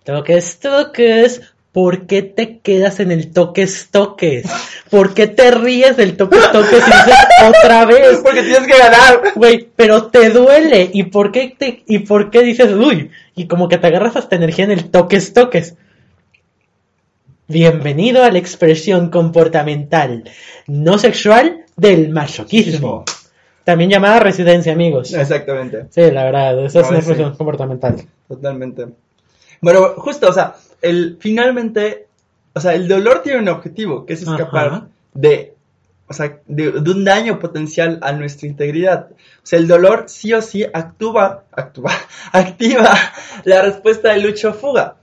[0.04, 1.42] Toques, toques.
[1.78, 4.48] ¿Por qué te quedas en el toques, toques?
[4.90, 7.16] ¿Por qué te ríes del toques, toques y dices
[7.48, 8.18] otra vez?
[8.24, 9.22] Porque tienes que ganar.
[9.36, 10.90] Güey, pero te duele.
[10.92, 13.12] ¿Y por qué te, y por qué dices, uy?
[13.36, 15.76] Y como que te agarras hasta energía en el toques, toques.
[17.48, 20.24] Bienvenido a la expresión comportamental
[20.66, 23.06] no sexual del masoquismo.
[23.66, 25.14] También llamada residencia, amigos.
[25.14, 27.02] Exactamente, Sí, la verdad, esa es una sí.
[27.02, 27.98] expresión comportamental.
[28.28, 28.88] totalmente.
[29.62, 32.08] Bueno, justo, o sea, el, finalmente,
[32.54, 34.88] o sea, el dolor tiene un objetivo, que es escapar Ajá.
[35.14, 35.54] de,
[36.08, 39.10] o sea, de, de un daño potencial a nuestra integridad.
[39.12, 41.92] O sea, el dolor sí o sí actúa, actúa,
[42.32, 42.94] activa
[43.44, 44.96] la respuesta de lucha o fuga.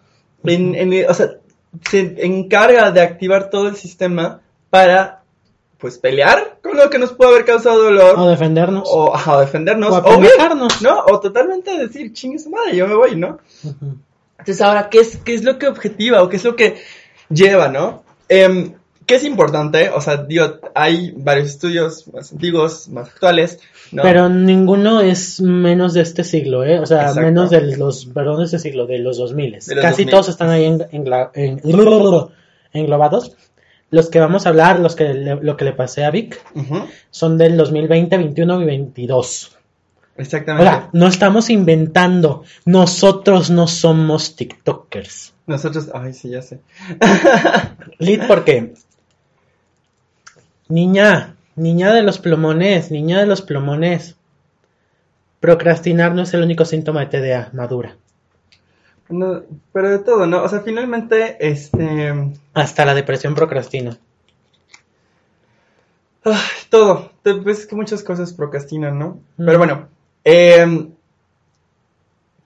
[0.45, 1.31] En, en- o sea,
[1.91, 5.23] se encarga de activar todo el sistema para,
[5.79, 8.19] pues, pelear con lo que nos puede haber causado dolor.
[8.19, 8.89] O defendernos.
[8.91, 9.93] O, ajá, defendernos.
[9.93, 10.21] O O.
[10.83, 11.01] ¿no?
[11.07, 13.39] O totalmente decir, chingue su madre, yo me voy, ¿no?
[14.45, 16.77] Entonces, ahora, ¿qué es, qué es lo que objetiva o qué es lo que
[17.31, 18.05] lleva, no?
[18.29, 18.75] Em,
[19.07, 19.91] ¿Qué es importante?
[19.91, 23.59] O sea, digo, hay varios estudios más antiguos, más actuales,
[23.93, 24.03] ¿no?
[24.03, 26.79] Pero ninguno es menos de este siglo, ¿eh?
[26.79, 27.21] O sea, Exacto.
[27.21, 29.59] menos de los, perdón, de este siglo, de los 2000.
[29.67, 30.11] De los Casi 2000.
[30.11, 31.61] todos están ahí en, engla- en-
[32.73, 33.37] englobados.
[33.91, 36.87] Los que vamos a hablar, los que le- lo que le pasé a Vic, Ujú,
[37.11, 39.57] son del 2020, 21 y 22.
[40.17, 40.69] Exactamente.
[40.69, 42.45] Ahora, no estamos inventando.
[42.65, 45.35] Nosotros no somos TikTokers.
[45.47, 46.61] Nosotros, ay, sí, ya sé.
[47.99, 48.75] Lid, ¿por qué?
[50.69, 54.17] Niña, niña de los plumones, niña de los plumones.
[55.41, 57.97] Procrastinar no es el único síntoma de TDA madura.
[59.11, 60.43] No, pero de todo, ¿no?
[60.43, 62.33] O sea, finalmente, este...
[62.55, 63.99] Hasta la depresión procrastina.
[66.25, 66.33] ay,
[66.71, 67.11] todo.
[67.23, 69.21] Te- Pues es que muchas cosas procrastinan, ¿no?
[69.37, 69.45] Mm.
[69.45, 69.89] Pero bueno,
[70.25, 70.91] em,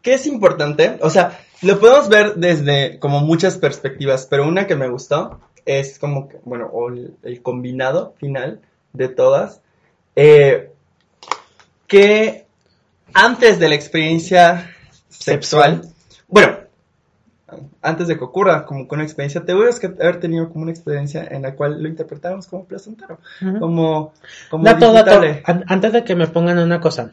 [0.03, 0.99] ¿qué es importante?
[1.01, 5.99] O sea, lo podemos ver desde como muchas perspectivas, pero una que me gustó es
[5.99, 8.61] como que, bueno, el, el combinado final
[8.93, 9.61] de todas,
[10.17, 10.73] eh,
[11.87, 12.47] que
[13.15, 14.71] antes de la experiencia
[15.09, 15.83] sexual,
[16.27, 16.57] bueno,
[17.81, 21.27] antes de que ocurra como que una experiencia, te que haber tenido como una experiencia
[21.31, 23.19] en la cual lo interpretamos como placentero,
[23.59, 24.13] como,
[24.51, 24.65] como.
[25.47, 27.13] An- Antes de que me pongan una cosa.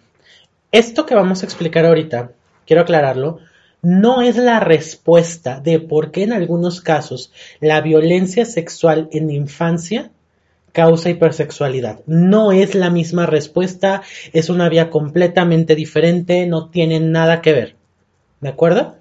[0.75, 2.33] Esto que vamos a explicar ahorita,
[2.67, 3.39] quiero aclararlo,
[3.81, 10.11] no es la respuesta de por qué en algunos casos la violencia sexual en infancia
[10.73, 12.01] causa hipersexualidad.
[12.07, 14.01] No es la misma respuesta,
[14.33, 17.75] es una vía completamente diferente, no tiene nada que ver.
[18.41, 18.97] ¿De acuerdo?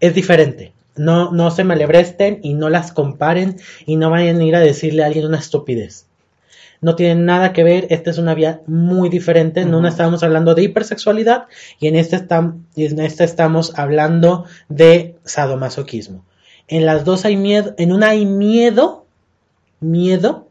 [0.00, 0.72] Es diferente.
[0.96, 3.54] No, no se malebresten y no las comparen
[3.86, 6.07] y no vayan a ir a decirle a alguien una estupidez.
[6.80, 9.60] No tienen nada que ver, esta es una vía muy diferente.
[9.60, 11.46] En una estamos hablando de hipersexualidad
[11.80, 16.24] y en esta, y en esta estamos hablando de sadomasoquismo.
[16.68, 19.06] En las dos hay miedo, en una hay miedo,
[19.80, 20.48] miedo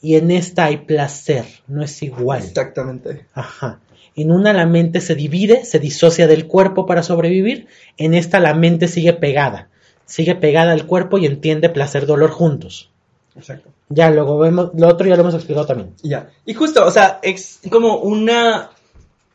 [0.00, 2.44] y en esta hay placer, no es igual.
[2.44, 3.26] Exactamente.
[3.34, 3.80] Ajá.
[4.14, 7.66] En una la mente se divide, se disocia del cuerpo para sobrevivir,
[7.98, 9.68] en esta la mente sigue pegada,
[10.06, 12.90] sigue pegada al cuerpo y entiende placer, dolor juntos.
[13.38, 13.70] Exacto.
[13.88, 15.94] Ya, luego vemos, lo otro ya lo hemos explicado también.
[16.02, 16.30] Ya.
[16.44, 18.70] Y justo, o sea, es como una,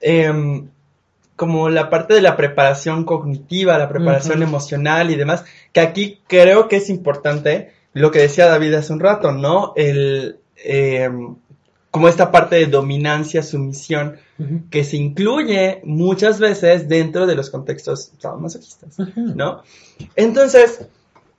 [0.01, 0.67] em,
[1.35, 6.67] como la parte de la preparación cognitiva, la preparación emocional y demás, que aquí creo
[6.67, 9.73] que es importante lo que decía David hace un rato, ¿no?
[9.75, 11.09] El, eh,
[11.89, 14.17] como esta parte de dominancia, sumisión,
[14.71, 19.61] que se incluye muchas veces dentro de los contextos masoquistas, ¿no?
[20.15, 20.87] Entonces,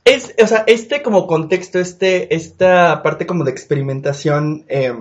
[0.04, 4.92] es, o sea, este como contexto, este, esta parte como de experimentación, eh,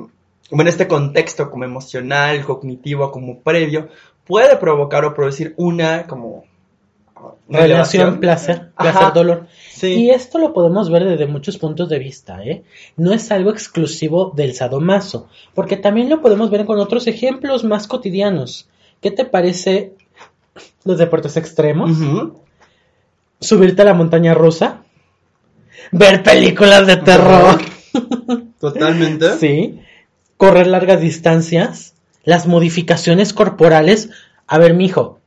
[0.49, 3.89] bueno, este contexto como emocional, cognitivo, como previo,
[4.25, 6.45] puede provocar o producir una como
[7.49, 9.47] relación placer, placer dolor.
[9.81, 12.63] Y esto lo podemos ver desde muchos puntos de vista, ¿eh?
[12.95, 17.87] No es algo exclusivo del sadomaso, porque también lo podemos ver con otros ejemplos más
[17.87, 18.69] cotidianos.
[19.01, 19.93] ¿Qué te parece
[20.85, 21.91] los deportes extremos?
[23.41, 24.83] Subirte a la montaña rusa,
[25.91, 27.59] ver películas de terror.
[28.59, 29.37] Totalmente.
[29.37, 29.79] sí.
[30.37, 31.93] Correr largas distancias,
[32.23, 34.09] las modificaciones corporales.
[34.47, 35.19] A ver, mijo,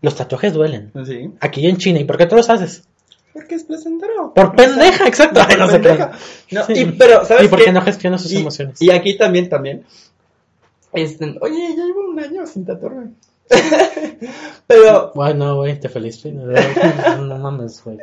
[0.00, 0.92] los tatuajes duelen.
[1.04, 1.30] Sí.
[1.40, 2.00] Aquí en China.
[2.00, 2.84] ¿Y por qué tú los haces?
[3.32, 4.32] Porque es placentero.
[4.32, 5.40] Por pendeja, exacto.
[5.46, 6.12] Ay, no pendeja.
[6.52, 8.80] No, y, pero, ¿sabes ¿Y por qué no gestiona sus emociones?
[8.80, 9.84] Y aquí también, también.
[10.92, 13.10] Este, oye, ya llevo un año sin tatuarme.
[14.66, 15.12] pero.
[15.14, 16.40] Bueno, güey, te felicito.
[17.20, 17.98] No, mames, güey.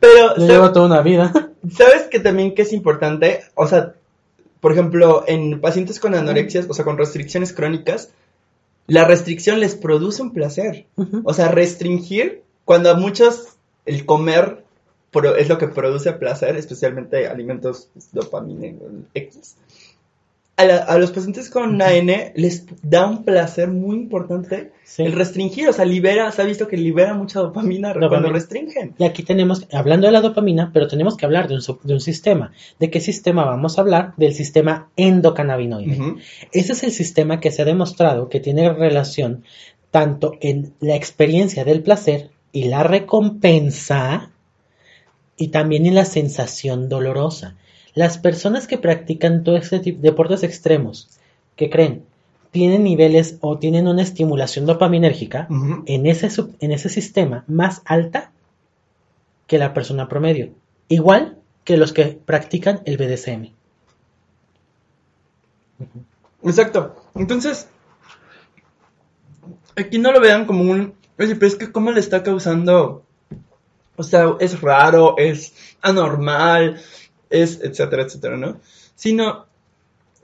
[0.00, 0.36] Pero.
[0.36, 1.32] Yo llevo toda una vida.
[1.70, 3.42] ¿Sabes que también que es importante?
[3.54, 3.94] O sea,
[4.60, 8.10] por ejemplo, en pacientes con anorexias, o sea, con restricciones crónicas,
[8.86, 10.86] la restricción les produce un placer.
[11.24, 14.64] O sea, restringir, cuando a muchos el comer
[15.38, 18.76] es lo que produce placer, especialmente alimentos dopamina
[19.14, 19.56] X.
[20.58, 25.84] A, los pacientes con AN les da un placer muy importante el restringir, o sea,
[25.84, 28.92] libera, se ha visto que libera mucha dopamina, cuando restringen.
[28.98, 32.00] Y aquí tenemos, hablando de la dopamina, pero tenemos que hablar de un, de un
[32.00, 32.50] sistema.
[32.80, 34.14] ¿De qué sistema vamos a hablar?
[34.16, 36.16] Del sistema endocannabinoide.
[36.50, 39.44] Ese es el sistema que se ha demostrado que tiene relación
[39.92, 44.32] tanto en la experiencia del placer y la recompensa
[45.36, 47.56] y también en la sensación dolorosa.
[47.98, 51.08] Las personas que practican todo este tipo de deportes extremos,
[51.56, 52.04] que creen,
[52.52, 55.48] tienen niveles o tienen una estimulación dopaminérgica
[55.84, 56.28] en, ese,
[56.60, 58.30] en ese sistema más alta
[59.48, 60.50] que la persona promedio.
[60.86, 63.50] Igual que los que practican el BDSM.
[66.44, 66.94] Exacto.
[67.16, 67.66] Entonces,
[69.74, 73.02] aquí no lo vean como un, oye, pero es que cómo le está causando
[73.98, 76.80] o sea, es raro, es anormal,
[77.30, 78.60] es etcétera, etcétera, ¿no?
[78.94, 79.46] Sino,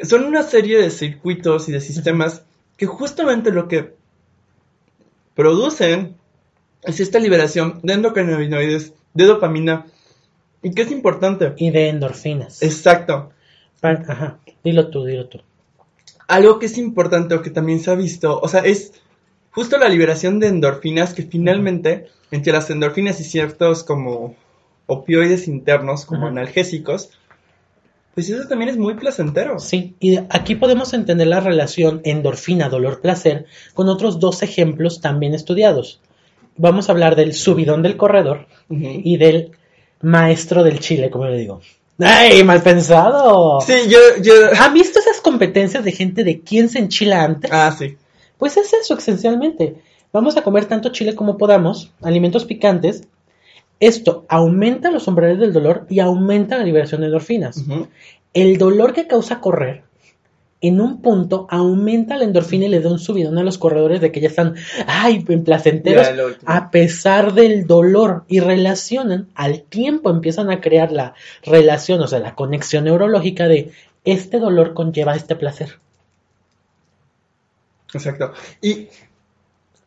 [0.01, 2.43] son una serie de circuitos y de sistemas
[2.77, 3.95] que justamente lo que
[5.35, 6.17] producen
[6.83, 9.87] es esta liberación de endocannabinoides, de dopamina,
[10.63, 11.53] y que es importante.
[11.57, 12.63] Y de endorfinas.
[12.63, 13.31] Exacto.
[13.83, 15.41] Ajá, dilo tú, dilo tú.
[16.27, 18.95] Algo que es importante o que también se ha visto, o sea, es
[19.51, 24.35] justo la liberación de endorfinas que finalmente entre las endorfinas y ciertos como
[24.87, 27.11] opioides internos, como analgésicos,
[28.15, 29.59] pues eso también es muy placentero.
[29.59, 35.35] Sí, y aquí podemos entender la relación endorfina, dolor, placer con otros dos ejemplos también
[35.35, 36.01] estudiados.
[36.57, 39.51] Vamos a hablar del subidón del corredor y del
[40.01, 41.61] maestro del chile, como le digo.
[41.99, 43.61] ¡Ay, mal pensado!
[43.61, 44.33] Sí, yo, yo...
[44.61, 47.51] ¿Han visto esas competencias de gente de quién se enchila antes?
[47.53, 47.97] Ah, sí.
[48.39, 49.77] Pues es eso, esencialmente.
[50.13, 53.09] Vamos a comer tanto chile como podamos, alimentos picantes.
[53.81, 57.65] Esto aumenta los umbrales del dolor y aumenta la liberación de endorfinas.
[58.33, 59.83] El dolor que causa correr,
[60.61, 64.11] en un punto aumenta la endorfina y le da un subidón a los corredores de
[64.11, 64.55] que ya están,
[64.87, 66.09] ay, placenteros,
[66.47, 68.25] a pesar del dolor.
[68.29, 73.73] Y relacionan, al tiempo empiezan a crear la relación, o sea, la conexión neurológica de
[74.05, 75.79] este dolor conlleva este placer.
[77.93, 78.33] Exacto.
[78.63, 78.89] Y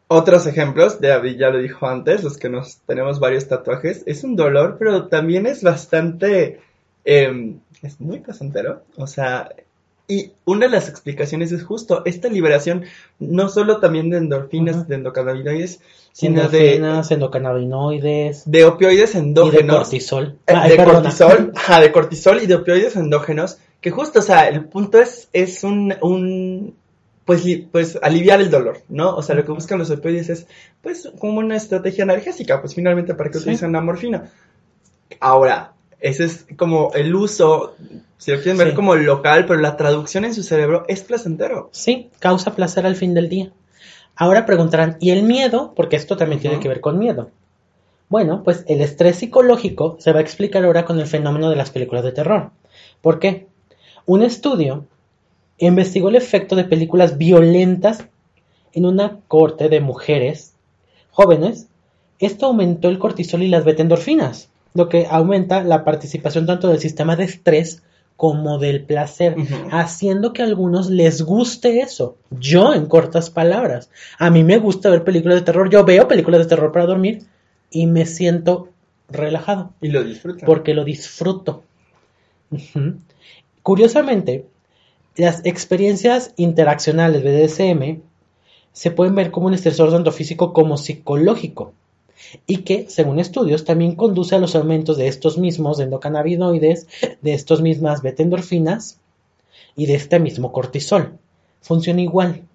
[0.09, 4.35] Otros ejemplos, David ya lo dijo antes, los que nos tenemos varios tatuajes, es un
[4.37, 6.61] dolor, pero también es bastante,
[7.03, 9.49] em, es muy placentero, o sea,
[10.07, 12.85] y una de las explicaciones es justo esta liberación,
[13.19, 14.85] no solo también de endorfinas, Ujú.
[14.87, 15.81] de endocannabinoides,
[16.13, 19.75] sino de, Endorfinas, endocannabinoides de opioides y de endógenos.
[19.75, 20.37] cortisol.
[20.47, 21.01] Eh, Ay, de perdona.
[21.01, 25.27] cortisol, ajá, de cortisol y de opioides endógenos, que justo, o sea, el punto es,
[25.33, 26.73] es un, un
[27.27, 29.13] pues, pues aliviar el dolor, ¿no?
[29.15, 30.47] O sea, lo que buscan los opioides es,
[30.81, 33.43] pues, como una estrategia analgésica, pues finalmente para que Sí.
[33.43, 34.31] utilizan la morfina.
[35.19, 37.75] Ahora, ese es como el uso,
[38.17, 38.75] si lo quieren ver Sí.
[38.75, 41.69] como local, pero la traducción en su cerebro es placentero.
[41.73, 43.51] Sí, causa placer al fin del día.
[44.15, 45.73] Ahora preguntarán, ¿y el miedo?
[45.75, 47.29] Porque esto también tiene que ver con miedo.
[48.07, 51.71] Bueno, pues el estrés psicológico se va a explicar ahora con el fenómeno de las
[51.71, 52.51] películas de terror.
[53.01, 53.47] ¿Por qué?
[54.05, 54.85] Un estudio
[55.57, 58.05] investigó el efecto de películas violentas
[58.73, 60.53] en una corte de mujeres
[61.11, 61.67] jóvenes.
[62.19, 67.15] Esto aumentó el cortisol y las beta-endorfinas, lo que aumenta la participación tanto del sistema
[67.15, 67.83] de estrés
[68.15, 69.35] como del placer,
[69.71, 72.17] haciendo que a algunos les guste eso.
[72.31, 76.41] Yo, en cortas palabras, a mí me gusta ver películas de terror, yo veo películas
[76.41, 77.23] de terror para dormir
[77.69, 78.69] y me siento
[79.09, 80.47] relajado Y lo disfrutan.
[80.47, 81.63] porque lo disfruto.
[83.61, 84.45] Curiosamente,
[85.17, 88.01] las experiencias interaccionales BDSM
[88.71, 91.73] se pueden ver como un estresor tanto físico como psicológico
[92.45, 96.87] y que, según estudios, también conduce a los aumentos de estos mismos endocannabinoides,
[97.21, 98.99] de estos mismas beta-endorfinas
[99.75, 101.17] y de este mismo cortisol.
[101.61, 102.46] Funciona igual.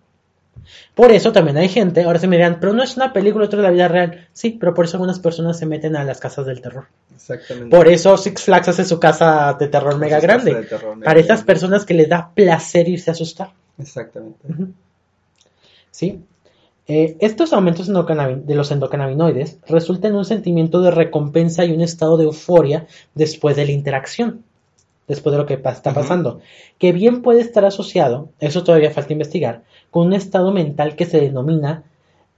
[0.94, 3.58] Por eso también hay gente, ahora se me dirán, pero no es una película, otra
[3.58, 4.28] de la vida real.
[4.32, 6.84] Sí, pero por eso algunas personas se meten a las casas del terror.
[7.14, 7.74] Exactamente.
[7.76, 10.54] Por eso Six Flags hace su casa de terror mega grande.
[10.54, 11.46] de terror mega Para estas grande.
[11.52, 13.50] personas que les da placer irse a asustar.
[13.78, 14.38] Exactamente.
[15.90, 16.20] ¿Sí?
[16.88, 22.16] Eh, estos aumentos de los endocannabinoides resultan en un sentimiento de recompensa y un estado
[22.16, 24.42] de euforia después de la interacción,
[25.08, 26.40] después de lo que pa- está pasando,
[26.78, 31.20] que bien puede estar asociado, eso todavía falta investigar, con un estado mental que se
[31.20, 31.82] denomina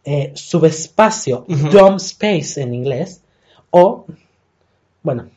[0.04, 1.68] eh, subespacio, Ujú.
[1.68, 3.22] dumb space en inglés,
[3.70, 4.06] o,
[5.02, 5.28] bueno,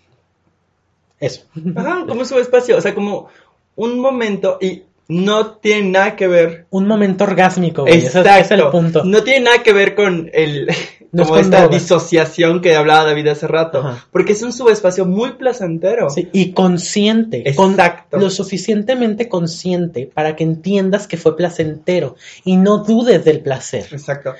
[1.19, 1.43] eso.
[1.75, 3.27] Ajá, como su espacio, o sea, como
[3.75, 6.65] un momento y no tiene nada que ver.
[6.69, 8.71] Un momento orgásmico, güey, ese es- ese es el Exacto.
[8.71, 9.03] punto.
[9.05, 10.69] No tiene nada que ver con el
[11.11, 14.05] No es como con esta disociación que hablaba David hace rato, Ajá.
[14.11, 16.09] porque es un subespacio muy placentero.
[16.09, 18.17] Sí, y consciente, con- Exacto.
[18.17, 23.87] lo suficientemente consciente para que entiendas que fue placentero y no dudes del placer.
[23.91, 24.33] Exacto.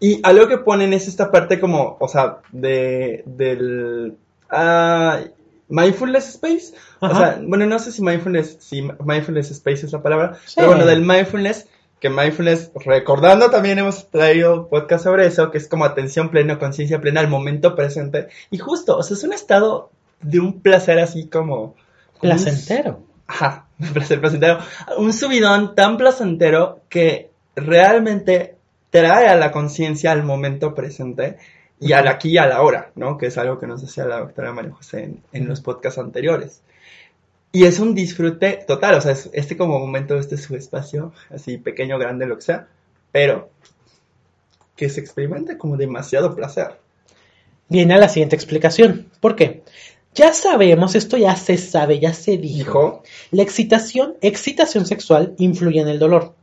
[0.00, 4.16] Y algo que ponen es esta parte como, o sea, de del
[4.50, 5.20] ah,
[5.68, 6.74] mindfulness space.
[7.00, 10.54] O sea, bueno, no sé si mindfulness, si mindfulness space es la palabra, Sí.
[10.56, 11.66] pero bueno, del mindfulness,
[12.02, 17.00] que mindfulness, recordando también hemos traído podcast sobre eso, que es como atención plena, conciencia
[17.00, 18.26] plena al momento presente.
[18.50, 21.54] Y justo, o sea, es un estado de un placer así como...
[21.56, 21.74] como
[22.14, 23.00] un- Placentero.
[23.28, 24.58] Ajá, placer placentero.
[24.98, 28.56] Un subidón tan placentero que realmente
[28.90, 31.38] trae a la conciencia al momento presente
[31.78, 33.16] y al aquí y a la hora, ¿no?
[33.16, 36.62] Que es algo que nos decía la doctora María José en, en los podcasts anteriores.
[37.52, 41.58] Y es un disfrute total, o sea, es este como momento, este su espacio, así
[41.58, 42.68] pequeño, grande, lo que sea,
[43.12, 43.50] pero
[44.74, 46.78] que se experimenta como demasiado placer.
[47.68, 49.10] Viene a la siguiente explicación.
[49.20, 49.62] ¿Por qué?
[50.14, 52.52] Ya sabemos, esto ya se sabe, ya se dijo.
[52.62, 56.34] Dijo, La excitación, excitación sexual influye en el dolor.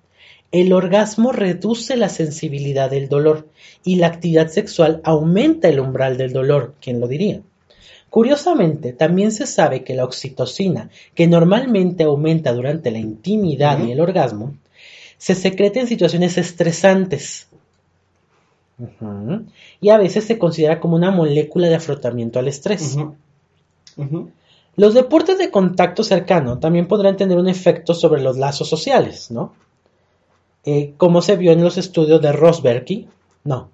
[0.51, 3.47] El orgasmo reduce la sensibilidad del dolor
[3.83, 6.73] y la actividad sexual aumenta el umbral del dolor.
[6.81, 7.41] ¿Quién lo diría?
[8.09, 13.99] Curiosamente, también se sabe que la oxitocina, que normalmente aumenta durante la intimidad y el
[13.99, 14.53] orgasmo,
[15.17, 17.47] se secreta en situaciones estresantes.
[19.81, 22.97] Y a veces se considera como una molécula de afrontamiento al estrés.
[24.75, 29.53] Los deportes de contacto cercano también podrán tener un efecto sobre los lazos sociales, ¿no?
[30.63, 33.07] Eh, como se vio en los estudios de Rosberg,
[33.43, 33.69] no,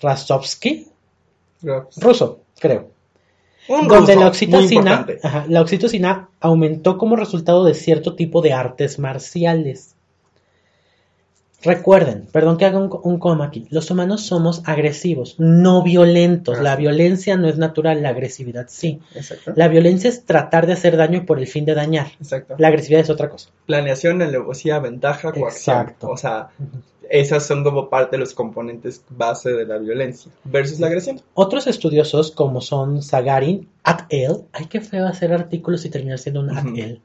[0.00, 0.86] Rastovsky,
[1.96, 2.90] ruso, creo,
[3.70, 8.52] un donde ruso, la oxitocina, ajá, la oxitocina aumentó como resultado de cierto tipo de
[8.52, 9.94] artes marciales.
[11.62, 16.58] Recuerden, perdón que haga un, un coma aquí, los humanos somos agresivos, no violentos.
[16.60, 16.76] La Ajá.
[16.80, 19.00] violencia no es natural, la agresividad sí.
[19.14, 19.52] Exacto.
[19.56, 22.08] La violencia es tratar de hacer daño por el fin de dañar.
[22.18, 22.54] Exacto.
[22.58, 23.50] La agresividad es otra cosa.
[23.66, 25.76] Planeación, alevosía, ventaja, coacción.
[25.80, 26.08] Exacto.
[26.08, 26.48] O sea,
[27.10, 31.20] esas son como parte de los componentes base de la violencia versus la agresión.
[31.34, 36.40] Otros estudiosos, como son Sagarin, at al, ay, qué feo hacer artículos y terminar siendo
[36.40, 37.00] un at al,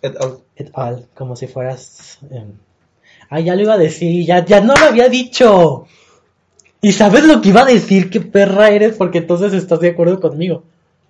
[0.00, 0.38] Et al.
[0.56, 2.18] et al, como si fueras...
[2.30, 2.52] em,
[3.30, 5.86] Ay, ya lo iba a decir, ya, ya no lo había dicho.
[6.80, 8.08] ¿Y sabes lo que iba a decir?
[8.08, 8.96] ¿Qué perra eres?
[8.96, 10.62] Porque entonces estás de acuerdo conmigo.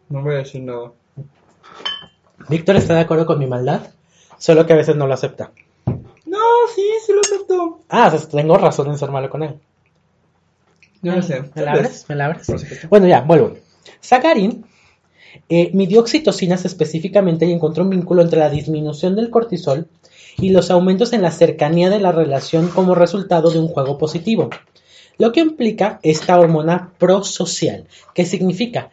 [0.08, 0.92] No voy a decir nada.
[2.48, 3.82] Víctor está de acuerdo con mi maldad,
[4.38, 5.52] solo que a veces no lo acepta.
[6.24, 6.38] No,
[6.74, 7.80] sí, sí lo acepto.
[7.88, 9.54] Ah, o sea, tengo razón en ser malo con él.
[11.02, 11.44] Yo no sé.
[11.54, 12.06] ¿Me la abres?
[12.08, 12.48] ¿Me la abres?
[12.88, 13.56] Bueno, ya, vuelvo.
[14.00, 14.64] Sagarin
[15.48, 19.88] eh, midió oxitocinas específicamente y encontró un vínculo entre la disminución del cortisol
[20.40, 24.50] y los aumentos en la cercanía de la relación como resultado de un juego positivo.
[25.18, 28.90] Lo que implica esta hormona prosocial, que significa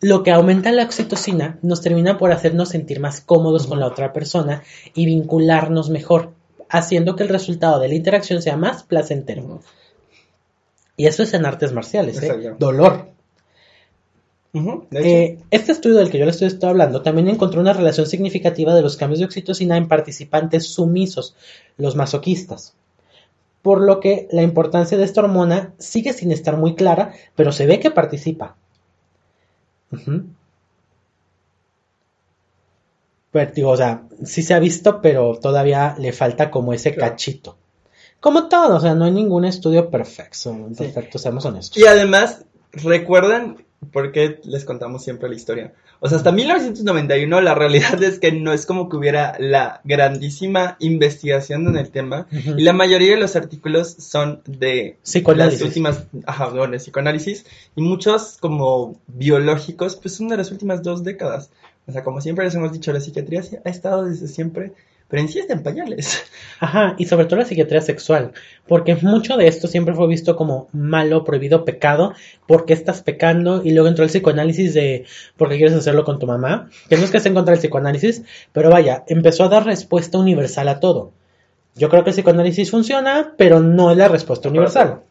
[0.00, 4.12] lo que aumenta la oxitocina nos termina por hacernos sentir más cómodos con la otra
[4.12, 4.62] persona
[4.94, 6.32] y vincularnos mejor,
[6.68, 9.60] haciendo que el resultado de la interacción sea más placentero.
[10.96, 12.54] Y eso es en artes marciales, ¿eh?
[12.58, 13.15] Dolor.
[14.92, 18.74] Eh, este estudio del que yo les estoy, estoy hablando también encontró una relación significativa
[18.74, 21.34] de los cambios de oxitocina en participantes sumisos,
[21.76, 22.74] los masoquistas.
[23.60, 27.66] Por lo que la importancia de esta hormona sigue sin estar muy clara, pero se
[27.66, 28.56] ve que participa.
[33.32, 37.12] Pero, digo, o sea, sí se ha visto, pero todavía le falta como ese Claro.
[37.12, 37.56] cachito.
[38.20, 41.76] Como todo, o sea, no hay ningún estudio perfecto, perfecto, seamos honestos.
[41.76, 45.72] Y además, ¿recuerdan por qué les contamos siempre la historia?
[46.00, 50.76] O sea, hasta 1991 la realidad es que no es como que hubiera la grandísima
[50.80, 52.26] investigación en el tema.
[52.30, 54.98] Y la mayoría de los artículos son de
[55.34, 57.46] las últimas, ajá, bueno, de psicoanálisis.
[57.74, 61.50] Y muchos como biológicos, pues son de las últimas dos décadas.
[61.86, 64.72] O sea, como siempre les hemos dicho, la psiquiatría ha estado desde siempre,
[65.08, 66.24] pero en sí está en pañales.
[66.60, 68.32] Ajá, y sobre todo la psiquiatría sexual,
[68.66, 72.14] porque mucho de esto siempre fue visto como malo, prohibido, pecado,
[72.46, 75.04] porque estás pecando, y luego entró el psicoanálisis de
[75.36, 77.60] por qué quieres hacerlo con tu mamá, que no es que esté en contra del
[77.60, 81.12] psicoanálisis, pero vaya, empezó a dar respuesta universal a todo.
[81.74, 85.02] Yo creo que el psicoanálisis funciona, pero no es la respuesta universal.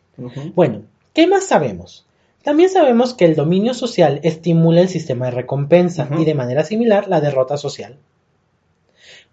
[0.56, 0.84] Bueno,
[1.14, 2.06] ¿qué más sabemos?
[2.44, 7.08] También sabemos que el dominio social estimula el sistema de recompensa y de manera similar
[7.08, 7.98] la derrota social.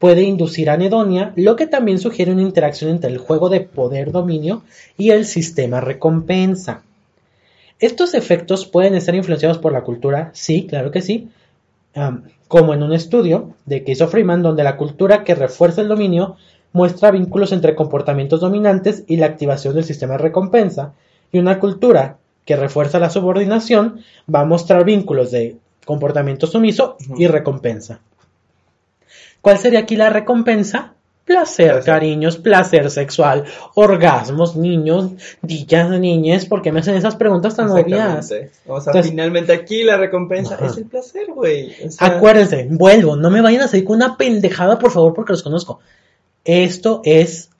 [0.02, 4.64] Puede inducir anedonia, lo que también sugiere una interacción entre el juego de poder-dominio
[4.98, 6.82] y el sistema recompensa.
[7.78, 11.28] Estos efectos pueden estar influenciados por la cultura, sí, claro que sí,
[12.48, 16.34] como en un estudio de que hizo Freeman, donde la cultura que refuerza el dominio
[16.72, 20.94] muestra vínculos entre comportamientos dominantes y la activación del sistema de recompensa,
[21.30, 27.28] y una cultura que refuerza la subordinación va a mostrar vínculos de comportamiento sumiso y
[27.28, 28.00] recompensa.
[29.42, 30.94] ¿Cuál sería aquí la recompensa?
[31.24, 37.70] Placer, cariños, placer sexual, orgasmos, niños, dillas, niñes, ¿por qué me hacen esas preguntas tan
[37.70, 38.26] obvias?
[38.66, 40.66] O sea, Entonces- finalmente aquí la recompensa Ajá.
[40.66, 41.74] es el placer, güey.
[41.86, 45.32] O sea, Acuérdense, vuelvo, no me vayan a salir con una pendejada, por favor, porque
[45.32, 45.78] los conozco.
[46.44, 47.50] Esto es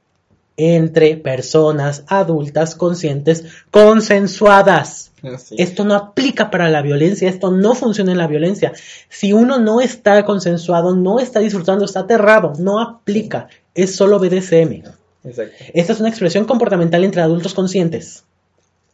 [0.57, 5.13] entre personas adultas conscientes consensuadas.
[5.23, 5.57] así.
[5.59, 8.73] Esto no aplica para la violencia, esto no funciona en la violencia.
[9.09, 13.49] Si uno no está consensuado, no está disfrutando, está aterrado, no aplica.
[13.75, 14.83] Es solo BDSM.
[15.25, 15.65] Exacto.
[15.73, 18.25] Esta es una expresión comportamental entre adultos conscientes.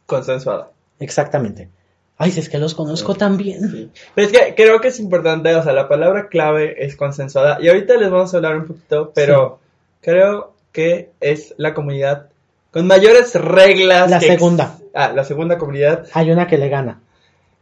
[0.05, 0.71] Consensuada.
[0.99, 1.69] Exactamente.
[2.17, 3.71] Ay, si es que los conozco también.
[3.71, 3.91] Sí.
[4.13, 7.59] Pero es que creo que es importante, o sea, la palabra clave es consensuada.
[7.61, 9.59] Y ahorita les vamos a hablar un poquito, pero
[10.01, 12.27] creo que es la comunidad
[12.71, 14.09] con mayores reglas.
[14.09, 14.77] La segunda.
[14.93, 17.01] Ah, la segunda comunidad Hay una que le gana.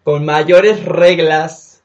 [0.03, 1.81] con mayores reglas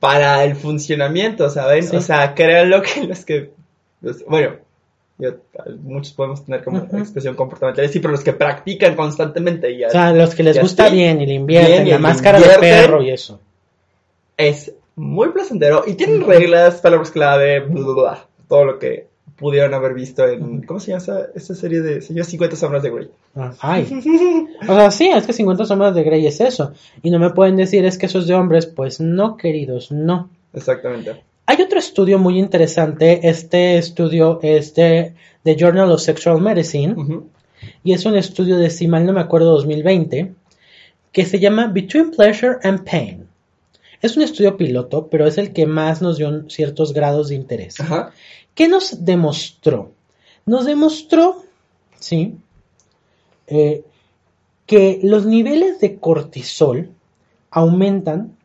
[0.00, 1.82] para el funcionamiento, ¿saben?
[1.82, 1.96] Sí.
[1.96, 3.50] O sea, créanlo que los que.
[4.00, 4.56] los- bueno,
[5.18, 5.34] yo-
[5.82, 6.98] muchos podemos tener como Ujú.
[6.98, 10.88] expresión comportamental, sí, pero los que practican constantemente y O sea, los que les gusta
[10.88, 13.40] bien y le invierten, bien y la máscara de perro y eso.
[14.36, 19.06] es muy placentero y tienen reglas, palabras clave, bla, bla, bla, todo lo que
[19.36, 20.62] pudieron haber visto en.
[20.62, 22.00] ¿Cómo se llama esa, esa serie de.
[22.00, 23.10] Se llama 50 sombras de Grey?
[23.34, 23.86] Ah, Ay.
[24.68, 26.72] O sea, sí, es que 50 sombras de Grey es eso.
[27.02, 28.66] Y no me pueden decir es que eso es de hombres.
[28.66, 30.30] Pues no, queridos, no.
[30.52, 31.22] Exactamente.
[31.46, 33.28] Hay otro estudio muy interesante.
[33.28, 35.14] Este estudio es de
[35.44, 36.96] The Journal of Sexual Medicine.
[37.84, 40.32] Y es un estudio de, si mal no me acuerdo, 2020.
[41.12, 43.25] Que se llama Between Pleasure and Pain.
[44.02, 47.80] Es un estudio piloto, pero es el que más nos dio ciertos grados de interés.
[47.80, 48.12] Ajá.
[48.54, 49.92] ¿Qué nos demostró?
[50.46, 51.42] Nos demostró,
[51.98, 52.38] sí,
[53.46, 53.84] eh,
[54.66, 56.90] que los niveles de cortisol
[57.50, 58.36] aumentan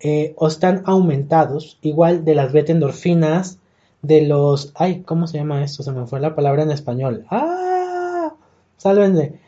[0.00, 3.58] eh, o están aumentados, igual de las beta-endorfinas,
[4.02, 4.72] de los...
[4.74, 5.82] Ay, ¿cómo se llama esto?
[5.82, 7.24] Se me fue la palabra en español.
[7.30, 8.32] ¡Ah!
[8.76, 9.40] Sálvenme.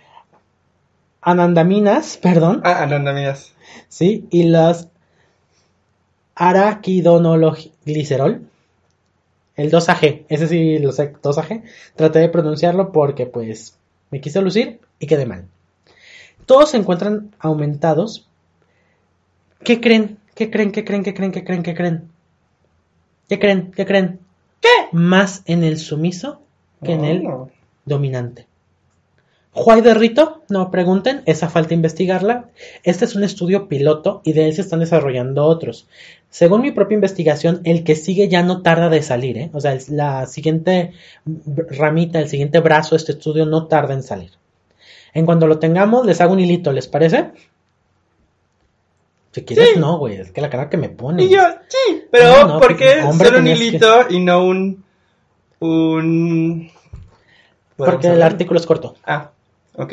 [1.25, 2.61] Anandaminas, perdón.
[2.65, 3.53] Ah, anandaminas.
[3.89, 4.27] ¿sí?
[4.31, 4.89] Y las
[6.35, 8.47] araquidonologlicerol,
[9.57, 11.63] el 2AG, ese sí lo sé, 2AG,
[11.97, 13.79] traté de pronunciarlo porque pues
[14.11, 15.47] me quise lucir y quedé mal.
[16.47, 18.27] todos se encuentran aumentados.
[19.63, 20.19] ¿Qué creen?
[20.35, 20.73] ¿Qué creen?
[20.73, 21.03] ¿Qué creen?
[21.05, 21.33] ¿Qué creen?
[21.33, 21.63] ¿Qué creen?
[21.63, 22.11] ¿Qué creen?
[23.29, 23.73] ¿Qué creen?
[23.73, 24.19] ¿Qué creen?
[24.61, 24.69] ¿Qué?
[24.93, 26.41] Más en el sumiso
[26.83, 27.49] que en el Oh.
[27.87, 28.47] dominante.
[29.57, 30.43] ¿Juay de rito?
[30.49, 32.47] No pregunten, esa falta investigarla.
[32.83, 35.87] Este es un estudio piloto y de él se están desarrollando otros.
[36.29, 39.51] Según mi propia investigación, el que sigue ya no tarda de salir, ¿eh?
[39.53, 40.93] O sea, la siguiente
[41.25, 44.33] ramita, el siguiente brazo de este estudio no tarda en salir.
[45.13, 47.31] En cuanto lo tengamos, les hago un hilito, ¿les parece?
[49.31, 49.79] Si quieres, Sí.
[49.81, 51.23] no, güey, es que la cara que me pone.
[51.25, 54.85] Y yo, sí, pero No, no, ¿por qué solo un que- hilito y no un...
[55.61, 56.71] un...
[57.77, 58.95] Porque ¿Podemos el artículo es corto.
[59.05, 59.31] Ah,
[59.77, 59.93] ok.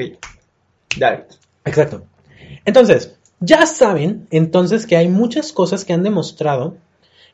[0.98, 1.26] Dale.
[1.66, 2.06] Exacto.
[2.66, 6.78] Entonces, ya saben entonces que hay muchas cosas que han demostrado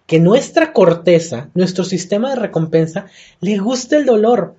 [0.05, 3.07] que nuestra corteza, nuestro sistema de recompensa,
[3.41, 4.55] le gusta el dolor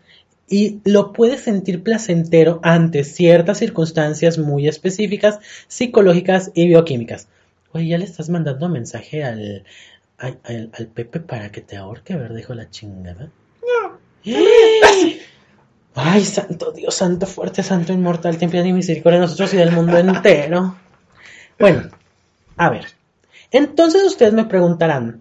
[0.50, 7.28] y lo puede sentir placentero ante ciertas circunstancias muy específicas, psicológicas y bioquímicas.
[7.72, 9.64] Oye, ya le estás mandando mensaje al,
[10.18, 12.36] al, al- al Pepe para que te ahorque, ¿verdad?
[12.36, 13.30] Dijo la chingada.
[13.62, 13.98] No.
[16.00, 19.72] Ay, santo Dios, santo fuerte, santo inmortal, ten piedad y misericordia de nosotros y del
[19.72, 20.76] mundo entero.
[21.58, 21.88] Bueno,
[22.56, 22.86] a ver.
[23.50, 25.20] Entonces ustedes me preguntarán,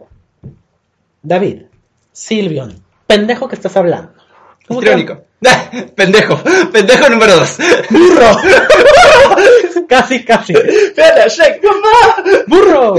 [1.23, 1.63] David,
[2.11, 4.11] Silvion, pendejo que estás hablando.
[4.67, 4.87] ¿Cómo que-
[5.95, 6.39] pendejo.
[6.71, 7.57] Pendejo número dos.
[7.89, 8.37] ¡Burro!
[9.87, 10.53] casi, casi.
[12.47, 12.95] ¡Burro!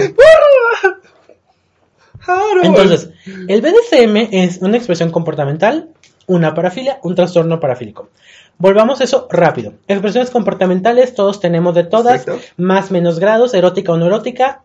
[2.26, 2.64] Harold.
[2.64, 3.11] Entonces,
[3.49, 5.91] el BDSM es una expresión comportamental,
[6.29, 8.11] una parafilia, un trastorno parafílico.
[8.59, 9.74] Volvamos a eso rápido.
[9.89, 12.53] Expresiones comportamentales, todos tenemos de todas, Perfecto.
[12.57, 14.62] más menos grados, erótica o no erótica,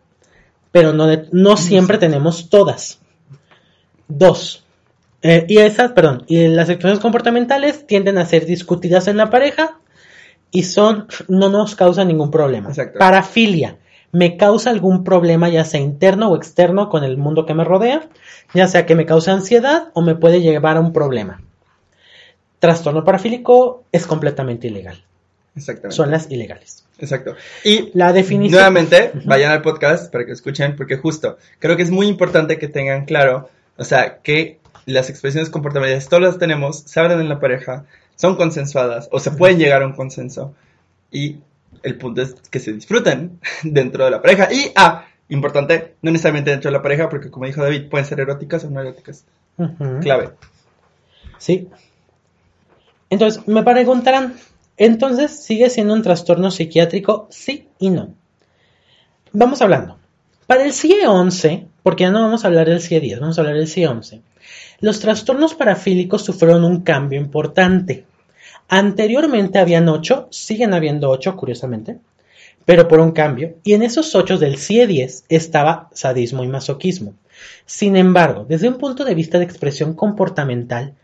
[0.71, 2.99] pero no, de- no siempre tenemos todas.
[4.07, 4.63] Dos.
[5.21, 9.77] Eh, y esas, perdón, y las expresiones comportamentales tienden a ser discutidas en la pareja
[10.51, 12.69] y son, no nos causan ningún problema.
[12.69, 12.99] Exacto.
[12.99, 13.77] Parafilia.
[14.11, 18.07] Me causa algún problema, ya sea interno o externo, con el mundo que me rodea,
[18.53, 21.41] ya sea que me cause ansiedad o me puede llevar a un problema.
[22.63, 25.03] Trastorno parafílico es completamente ilegal.
[25.53, 25.97] Exactamente.
[25.97, 26.85] Son las ilegales.
[26.97, 27.35] Exacto.
[27.65, 28.53] Y La definición.
[28.53, 32.69] nuevamente, vayan al podcast para que escuchen, porque justo, creo que es muy importante que
[32.69, 37.41] tengan claro, o sea, que las expresiones comportamentales todas las tenemos, se hablan en la
[37.41, 37.83] pareja,
[38.15, 40.55] son consensuadas, o se pueden llegar a un consenso,
[41.11, 41.39] y
[41.83, 44.47] el punto es que se disfruten dentro de la pareja.
[44.53, 48.21] Y, ah, importante, no necesariamente dentro de la pareja, porque como dijo David, pueden ser
[48.21, 49.25] eróticas o no eróticas.
[49.99, 50.29] Clave.
[51.37, 51.67] Sí.
[53.13, 54.33] Entonces, me preguntarán,
[54.75, 57.27] ¿entonces sigue siendo un trastorno psiquiátrico?
[57.29, 58.15] Sí y no.
[59.31, 59.99] Vamos hablando.
[60.47, 63.41] Para el CIE 11, porque ya no vamos a hablar del CIE 10, vamos a
[63.41, 64.21] hablar del CIE 11,
[64.79, 68.07] los trastornos parafílicos sufrieron un cambio importante.
[68.67, 71.99] Anteriormente habían 8, siguen habiendo 8, curiosamente,
[72.65, 77.13] pero por un cambio, y en esos 8 del CIE 10 estaba sadismo y masoquismo.
[77.67, 80.95] Sin embargo, desde un punto de vista de expresión comportamental,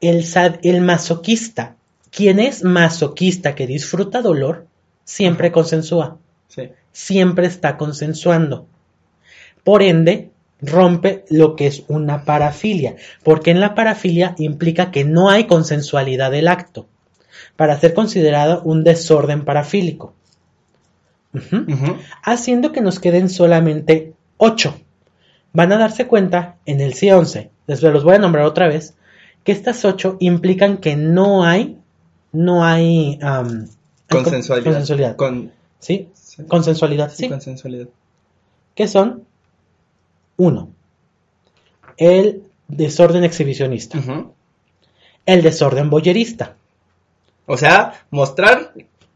[0.00, 1.76] el, sad- el masoquista,
[2.10, 4.66] quien es masoquista que disfruta dolor,
[5.04, 6.16] siempre consensúa,
[6.48, 6.70] Sí.
[6.92, 8.66] siempre está consensuando.
[9.62, 10.30] Por ende,
[10.60, 16.30] rompe lo que es una parafilia, porque en la parafilia implica que no hay consensualidad
[16.30, 16.86] del acto,
[17.56, 20.14] para ser considerado un desorden parafílico.
[22.24, 24.74] Haciendo que nos queden solamente 8.
[25.52, 28.94] Van a darse cuenta en el C11, les los voy a nombrar otra vez,
[29.44, 31.78] que estas 8 implican que no hay,
[32.32, 33.66] no hay hay
[34.08, 34.64] Consensualidad.
[34.64, 35.16] con- consensualidad.
[35.16, 36.08] Con, ¿Sí?
[36.12, 37.28] sí, Consensualidad, sí, sí.
[37.28, 37.88] consensualidad.
[38.74, 39.24] que son
[40.36, 40.70] 1.
[41.96, 43.98] El desorden exhibicionista.
[45.26, 46.56] El desorden boyerista.
[47.46, 48.72] O sea, mostrar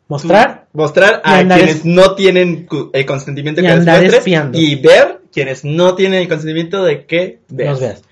[0.06, 4.58] Mostrar mostrar a quienes es- no tienen el consentimiento Y que les andar muestres espiando.
[4.58, 7.70] y ver quienes no tienen el consentimiento de que veas.
[7.70, 8.02] Nos veas.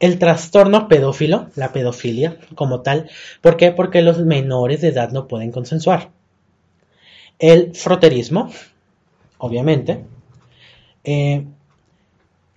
[0.00, 3.10] El trastorno pedófilo, la pedofilia como tal.
[3.42, 3.70] ¿Por qué?
[3.70, 6.10] Porque los menores de edad no pueden consensuar.
[7.38, 8.50] El froterismo,
[9.36, 10.04] obviamente.
[11.04, 11.44] Eh,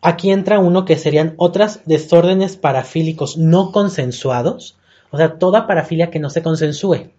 [0.02, 4.78] aquí entra uno que serían otras desórdenes parafílicos no consensuados.
[5.12, 7.10] O sea, toda parafilia que no se consensúe.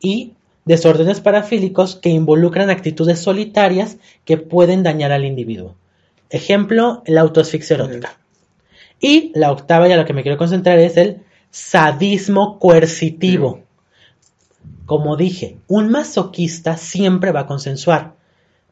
[0.00, 0.32] Y
[0.64, 5.74] desórdenes parafílicos que involucran actitudes solitarias que pueden dañar al individuo.
[6.30, 8.18] Ejemplo, la autoasfixia erótica.
[9.00, 13.60] Y la octava y a la que me quiero concentrar es el sadismo coercitivo.
[14.84, 18.14] Como dije, un masoquista siempre va a consensuar,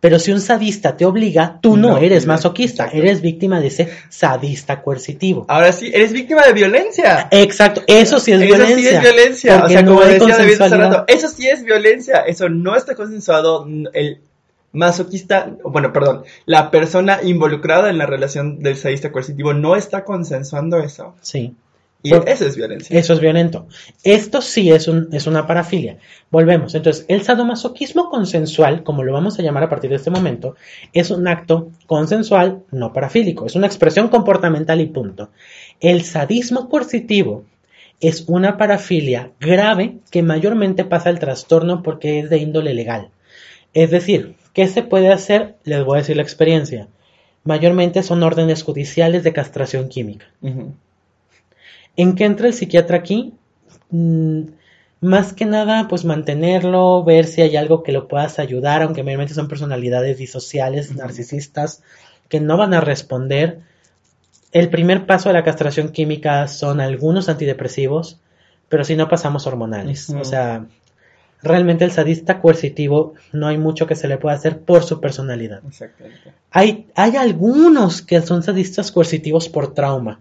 [0.00, 2.98] Pero si un sadista te obliga, tú no, No, eres masoquista, exacto.
[3.02, 5.46] eres víctima de ese sadista coercitivo.
[5.48, 7.26] Ahora sí, eres víctima de violencia.
[7.30, 8.76] Exacto, eso sí es eso violencia.
[8.90, 9.64] sí es violencia.
[9.64, 10.90] O sea, no como decía David hace consensualidad.
[10.90, 12.16] rato, eso sí es violencia.
[12.26, 13.66] Eso no está consensuado.
[13.94, 14.20] El
[14.74, 20.78] masoquista, bueno, perdón, la persona involucrada en la relación del sadista coercitivo no está consensuando
[20.78, 21.14] eso.
[21.22, 21.54] Sí.
[22.02, 22.98] Y Por- eso es violencia.
[22.98, 23.66] Eso es violento.
[24.02, 25.96] Esto sí es, un, es una parafilia.
[26.30, 26.74] Volvemos.
[26.74, 30.54] Entonces, el sadomasoquismo consensual, como lo vamos a llamar a partir de este momento,
[30.92, 33.46] es un acto consensual no parafílico.
[33.46, 35.30] Es una expresión comportamental y punto.
[35.80, 37.44] El sadismo coercitivo
[38.00, 43.08] es una parafilia grave que mayormente pasa el trastorno porque es de índole legal.
[43.72, 45.56] Es decir, ¿qué se puede hacer?
[45.64, 46.88] Les voy a decir la experiencia.
[47.44, 50.26] Mayormente son órdenes judiciales de castración química.
[51.96, 53.34] ¿En qué entra el psiquiatra aquí?
[53.90, 54.44] Mm,
[55.00, 59.34] más que nada, pues mantenerlo, ver si hay algo que lo puedas ayudar, aunque mayormente
[59.34, 61.82] son personalidades disociales, narcisistas,
[62.30, 63.60] que no van a responder.
[64.52, 68.18] El primer paso de la castración química son algunos antidepresivos,
[68.70, 70.08] pero si no pasamos hormonales.
[70.08, 70.66] O sea,
[71.42, 75.60] realmente el sadista coercitivo no hay mucho que se le pueda hacer por su personalidad.
[75.66, 76.32] Exactamente.
[76.50, 80.20] Hay, hay algunos que son sadistas coercitivos por trauma.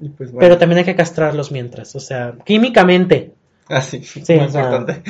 [0.00, 0.40] Y pues bueno.
[0.40, 3.32] Pero también hay que castrarlos mientras, o sea, químicamente.
[3.70, 5.02] Ah, sí, Sí, muy sea, importante.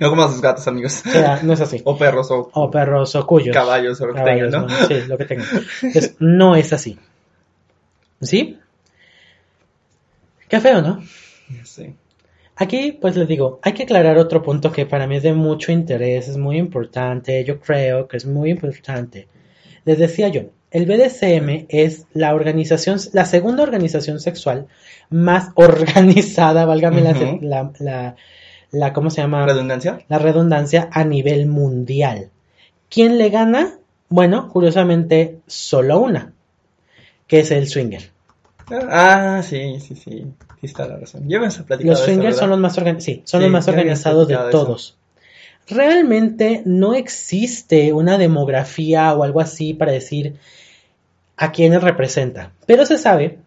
[0.00, 1.02] no como a sus gatos, amigos.
[1.06, 1.82] O sea, no es así.
[1.84, 3.54] O perros, o, O perros o cuyos.
[3.54, 4.62] caballos, o lo que tengan, ¿no?
[4.62, 5.46] bueno, Sí, lo que tengan.
[5.82, 6.98] Entonces, no es así.
[8.22, 8.58] ¿Sí?
[10.48, 11.02] Qué feo, ¿no?
[11.64, 11.94] Sí.
[12.56, 15.72] Aquí, pues les digo, hay que aclarar otro punto que para mí es de mucho
[15.72, 19.28] interés, es muy importante, yo creo que es muy importante.
[19.84, 24.66] Les decía yo, el BDSM es la organización, la segunda organización sexual
[25.10, 28.16] más organizada, válgame la- la,
[28.72, 29.44] la, ¿cómo se llama?
[29.46, 30.00] ¿Redundancia?
[30.08, 32.30] la redundancia a nivel mundial.
[32.88, 33.78] ¿Quién le gana?
[34.08, 36.32] Bueno, curiosamente, solo una,
[37.26, 38.10] que es el swinger.
[38.70, 40.26] Ah, sí, sí, sí.
[40.60, 41.28] Sí está la razón.
[41.28, 44.26] Ya platicado Los eso, swingers son los más, organi- sí, son Sí, los más organizados
[44.28, 44.50] de eso.
[44.50, 44.96] todos.
[45.68, 50.36] Realmente no existe una demografía o algo así para decir
[51.36, 52.52] a quiénes representa.
[52.66, 53.38] Pero se sabe,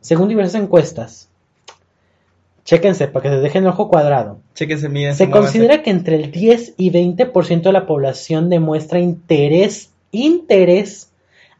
[0.00, 1.28] según diversas encuestas,
[2.64, 4.38] chéquense para que se dejen el ojo cuadrado.
[4.54, 5.14] Chéquense, miren.
[5.14, 11.10] Se considera que entre el 10 y 20% de la población demuestra interés, interés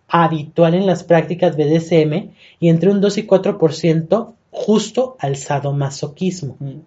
[0.09, 2.31] habitual en las prácticas BDSM
[2.61, 6.79] y entre un 2 y 4% justo al sadomasoquismo, Mm.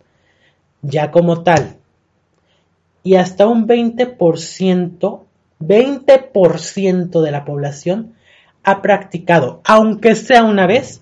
[0.81, 1.75] ya como tal.
[3.03, 5.25] Y hasta un 20%,
[5.59, 8.13] 20% de la población
[8.63, 11.01] ha practicado, aunque sea una vez,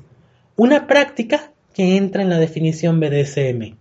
[0.55, 3.75] una práctica que entra en la definición BDSM.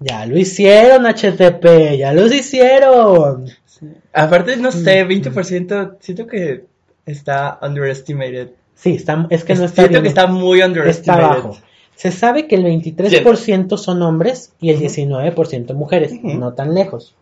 [0.00, 3.46] Ya lo hicieron, HTP, ya los hicieron.
[3.66, 3.86] Sí.
[4.12, 5.08] Aparte, no sé, Mm.
[5.08, 6.64] 20% siento que
[7.06, 8.50] está underestimated.
[8.76, 10.02] Sí, está, es que no está siento bien.
[10.02, 11.22] que está muy está underestimated.
[11.22, 11.58] bajo.
[11.96, 17.16] Se sabe que el 23% son hombres y el 19% mujeres, no tan lejos.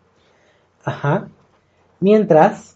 [0.83, 1.29] Ajá.
[2.01, 2.75] Mientras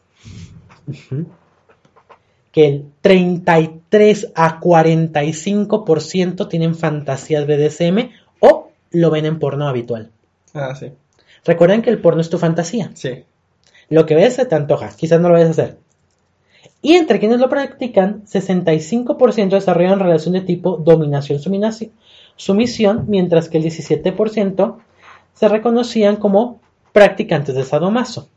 [2.53, 8.09] que el 33 a 45% tienen fantasías BDSM
[8.39, 10.11] o lo ven en porno habitual.
[10.53, 10.91] Ah, sí.
[11.43, 12.91] Recuerden que el porno es tu fantasía.
[12.95, 13.25] Sí.
[13.89, 15.77] Lo que ves se te antoja, quizás no lo vayas a hacer.
[16.81, 21.91] Y entre quienes lo practican, 65% desarrollan relación de tipo dominación-sumisión,
[22.37, 24.77] sumisión, mientras que el 17%
[25.33, 26.61] se reconocían como
[26.93, 28.29] practicantes de sadomaso.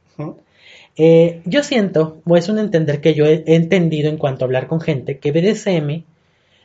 [0.97, 4.67] Eh, yo siento, o es un entender que yo he, entendido en cuanto a hablar
[4.67, 6.05] con gente, que BDSM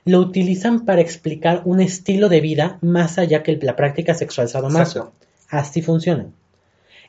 [0.05, 4.99] lo utilizan para explicar un estilo de vida más allá que la práctica sexual sadomaso.
[4.99, 5.27] Exacto.
[5.49, 6.27] Así funciona.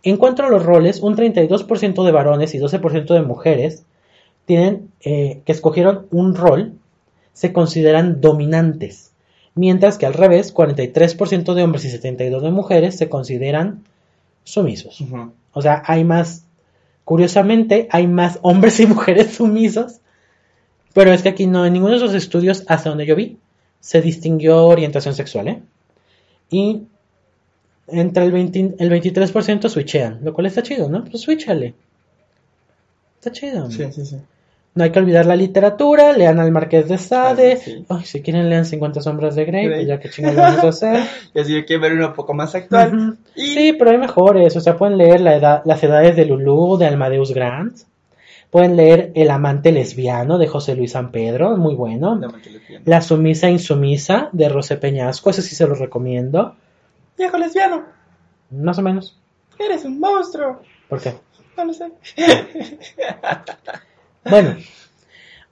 [0.02, 3.84] En cuanto a los roles, un 32% de varones y 12% de mujeres
[4.48, 6.72] tienen eh, que escogieron un rol,
[7.34, 9.12] se consideran dominantes,
[9.54, 13.84] mientras que al revés, 43% de hombres y 72% de mujeres se consideran
[14.44, 15.04] sumisos.
[15.52, 16.44] O sea, hay más,
[17.04, 20.00] curiosamente, hay más hombres y mujeres sumisos,
[20.94, 23.36] pero es que aquí no, en ninguno de esos estudios, hasta donde yo vi,
[23.80, 25.62] se distinguió orientación sexual, ¿eh?
[26.50, 26.84] Y
[27.86, 31.04] entre el, 20 el 23% switchean, lo cual está chido, ¿no?
[31.04, 31.74] Pues switchale.
[33.18, 33.70] Está chido.
[33.70, 34.16] Sí, sí, sí.
[34.78, 37.56] No hay que olvidar la literatura, lean al Marqués de Sade.
[37.56, 37.84] Sí.
[37.88, 39.78] Ay, si quieren lean 50 sombras de Grey, Grey.
[39.78, 41.02] pues ya que chingados vamos a hacer.
[41.34, 43.18] Y así yo quiero ver uno un poco más actual.
[43.34, 44.54] Y Sí, pero hay mejores.
[44.56, 47.76] O sea, pueden leer la edad, las edades de Lulú, de Almadeus Grant.
[48.50, 52.20] Pueden leer El amante lesbiano de José Luis San Pedro, muy bueno.
[52.84, 56.54] La sumisa insumisa de Rosé Peñasco, ese sí se los recomiendo.
[57.18, 57.82] Viejo lesbiano,
[58.52, 59.18] Más o menos.
[59.58, 60.62] eres un monstruo.
[60.88, 61.14] ¿Por qué?
[61.56, 61.90] No lo sé.
[64.24, 64.56] Bueno,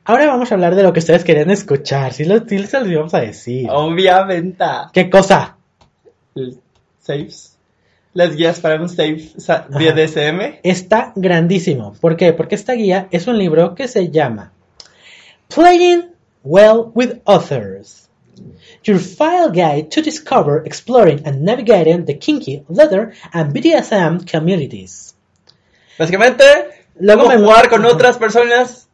[0.05, 2.13] ahora vamos a hablar de lo que ustedes querían escuchar.
[2.13, 3.69] Sí, lo, sí se los íbamos a decir.
[3.71, 4.65] Obviamente.
[4.93, 5.57] ¿Qué cosa?
[7.01, 7.57] Saves.
[8.13, 9.79] Las guías para un save sa- Ajá.
[9.79, 10.61] BDSM.
[10.63, 11.93] Está grandísimo.
[12.01, 12.33] ¿Por qué?
[12.33, 14.53] Porque esta guía es un libro que se llama
[15.55, 16.13] Playing
[16.43, 18.09] Well with Others.
[18.85, 25.15] Your file guide to discover, exploring, and navigating the kinky, leather, and BDSM communities.
[25.99, 26.45] Básicamente,
[26.99, 28.89] Luego me- jugar con otras personas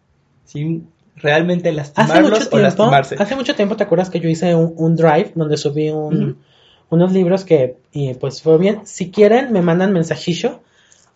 [0.45, 3.17] sin realmente Hace lastimarlos mucho o tiempo, lastimarse.
[3.19, 6.37] hace mucho tiempo, ¿te acuerdas que yo hice un, un drive donde subí un- Ujú.
[6.91, 8.81] unos libros que, y pues fue bien.
[8.87, 10.61] Si quieren, me mandan mensajillo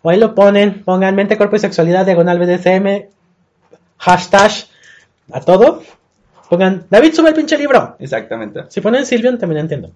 [0.01, 3.09] o ahí lo ponen, pongan mente, cuerpo y sexualidad, diagonal BDSM,
[3.97, 4.51] hashtag,
[5.33, 5.81] a todo.
[6.49, 7.97] Pongan, David, sube el pinche libro.
[7.99, 8.63] Exactamente.
[8.69, 9.91] Si ponen Silvion, también entiendo.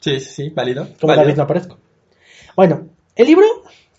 [0.00, 0.84] Sí, sí, sí, válido.
[1.00, 1.24] Como válido.
[1.24, 1.78] David no aparezco.
[2.56, 3.44] Bueno, el libro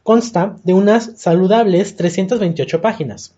[0.04, 3.34] consta de unas saludables 328 páginas,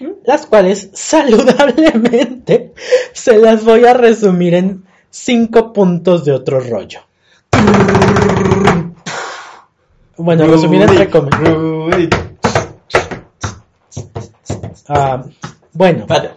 [0.00, 0.06] ¿Mm?
[0.24, 2.74] las cuales saludablemente
[3.12, 7.00] se las voy a resumir en cinco puntos de otro rollo.
[10.16, 12.12] Bueno, resumir entre comillas.
[14.88, 15.24] Ah,
[15.72, 16.34] bueno, Espérate.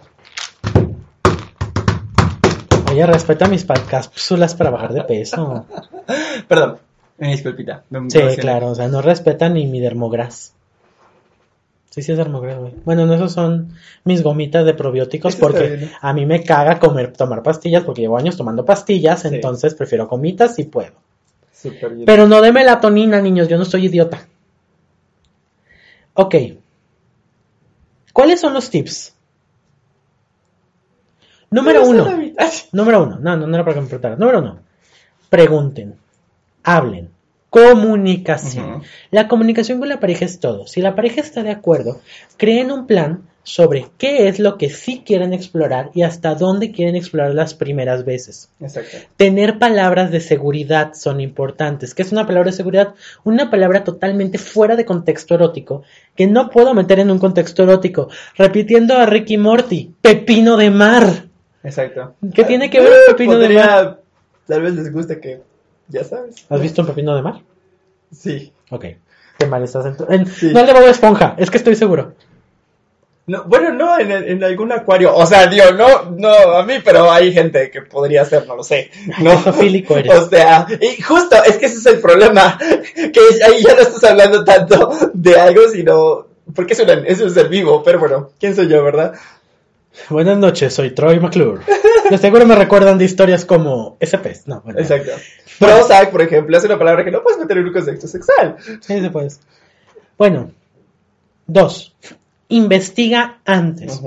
[2.90, 5.66] oye, respeta mis cápsulas para bajar de peso.
[6.48, 6.78] Perdón.
[7.18, 7.84] Una disculpita.
[7.90, 10.52] me Sí, claro, o sea, no respetan ni mi dermogras.
[11.90, 12.74] Sí, sí es dermogras, güey.
[12.84, 13.72] Bueno, no, esos son
[14.04, 15.90] mis gomitas de probióticos Eso porque bien.
[15.98, 19.28] a mí me caga comer, tomar pastillas porque llevo años tomando pastillas, Sí.
[19.28, 20.92] entonces prefiero gomitas si puedo.
[21.64, 22.04] Bien.
[22.04, 24.26] Pero no de melatonina, niños, yo no soy idiota.
[26.12, 26.34] Ok.
[28.12, 29.14] ¿Cuáles son los tips?
[31.50, 32.06] Número No uno.
[32.72, 33.18] Número uno.
[33.20, 34.18] No, no, no era para que me preguntaras.
[34.18, 34.58] Número uno.
[35.30, 35.94] Pregunten.
[36.66, 37.10] Hablen.
[37.48, 38.82] Comunicación.
[39.12, 40.66] La comunicación con la pareja es todo.
[40.66, 42.00] Si la pareja está de acuerdo,
[42.36, 46.96] creen un plan sobre qué es lo que sí quieren explorar y hasta dónde quieren
[46.96, 48.50] explorar las primeras veces.
[48.60, 48.96] Exacto.
[49.16, 51.94] Tener palabras de seguridad son importantes.
[51.94, 52.94] ¿Qué es una palabra de seguridad?
[53.22, 55.84] Una palabra totalmente fuera de contexto erótico,
[56.16, 58.08] que no puedo meter en un contexto erótico.
[58.36, 61.26] Repitiendo a Ricky Morty, pepino de mar.
[61.62, 62.16] Exacto.
[62.34, 64.00] ¿Qué tiene que ver un pepino de mar?
[64.48, 65.40] Tal vez les guste que.
[65.88, 66.44] Ya sabes.
[66.48, 67.40] ¿Has visto un pepino de mar?
[68.12, 68.52] Sí.
[68.70, 68.84] Ok.
[69.38, 70.52] Qué mal estás en Sí.
[70.52, 72.14] No le voy a esponja, es que estoy seguro.
[73.28, 75.12] No, bueno, no, en, el- en algún acuario.
[75.14, 78.62] O sea, digo, no, no a mí, pero hay gente que podría ser, no lo
[78.62, 78.90] sé.
[79.20, 79.32] No.
[79.98, 80.14] Eres.
[80.16, 82.56] O sea, y justo, es que ese es el problema.
[82.58, 86.26] Que ahí ya no estás hablando tanto de algo, sino.
[86.54, 89.14] Porque es, una, es un ser vivo, pero bueno, ¿quién soy yo, verdad?
[90.10, 91.62] Buenas noches, soy Troy McClure.
[92.10, 94.36] De seguro me recuerdan de historias como SP.
[94.46, 94.80] No, bueno.
[94.80, 95.12] Exacto.
[95.58, 98.56] Prozac, por ejemplo, es una palabra que no puedes meter en un contexto sexual.
[98.80, 99.28] Sí, se puede.
[100.18, 100.50] Bueno,
[101.46, 101.94] dos.
[102.48, 104.00] Investiga antes.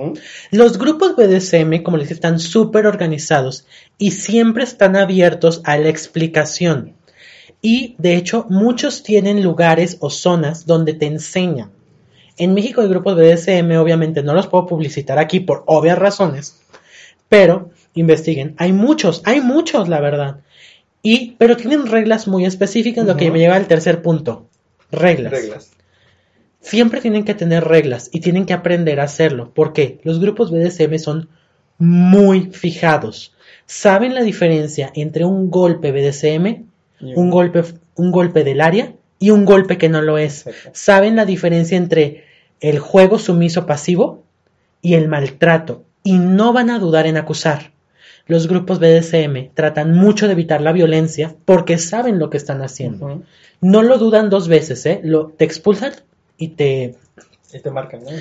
[0.51, 3.65] Los grupos BDSM, como les dije, están súper organizados
[3.97, 6.93] y siempre están abiertos a la explicación.
[7.61, 11.71] Y de hecho, muchos tienen lugares o zonas donde te enseñan.
[12.39, 16.61] En México hay grupos BDSM, obviamente no los puedo publicitar aquí por obvias razones,
[17.27, 18.55] pero investiguen.
[18.57, 20.39] Hay muchos, hay muchos, la verdad.
[21.03, 24.47] Y, pero tienen reglas muy específicas, lo que me lleva al tercer punto.
[24.89, 25.33] Reglas.
[25.33, 25.71] Reglas.
[26.61, 29.51] Siempre tienen que tener reglas y tienen que aprender a hacerlo.
[29.53, 31.29] porque Los grupos BDSM son
[31.77, 33.33] muy fijados.
[33.65, 36.63] ¿Saben la diferencia entre un golpe BDSM,
[37.15, 37.63] un golpe,
[37.95, 40.45] un golpe del área y un golpe que no lo es?
[40.71, 42.28] ¿Saben la diferencia entre
[42.59, 44.23] el juego sumiso pasivo
[44.81, 45.83] y el maltrato?
[46.03, 47.71] Y no van a dudar en acusar.
[48.25, 53.23] Los grupos BDSM tratan mucho de evitar la violencia porque saben lo que están haciendo.
[53.59, 55.01] No lo dudan dos veces, ¿eh?
[55.03, 55.93] Lo, te expulsan
[56.37, 56.95] y te...
[57.51, 58.11] Y te marcan, ¿no?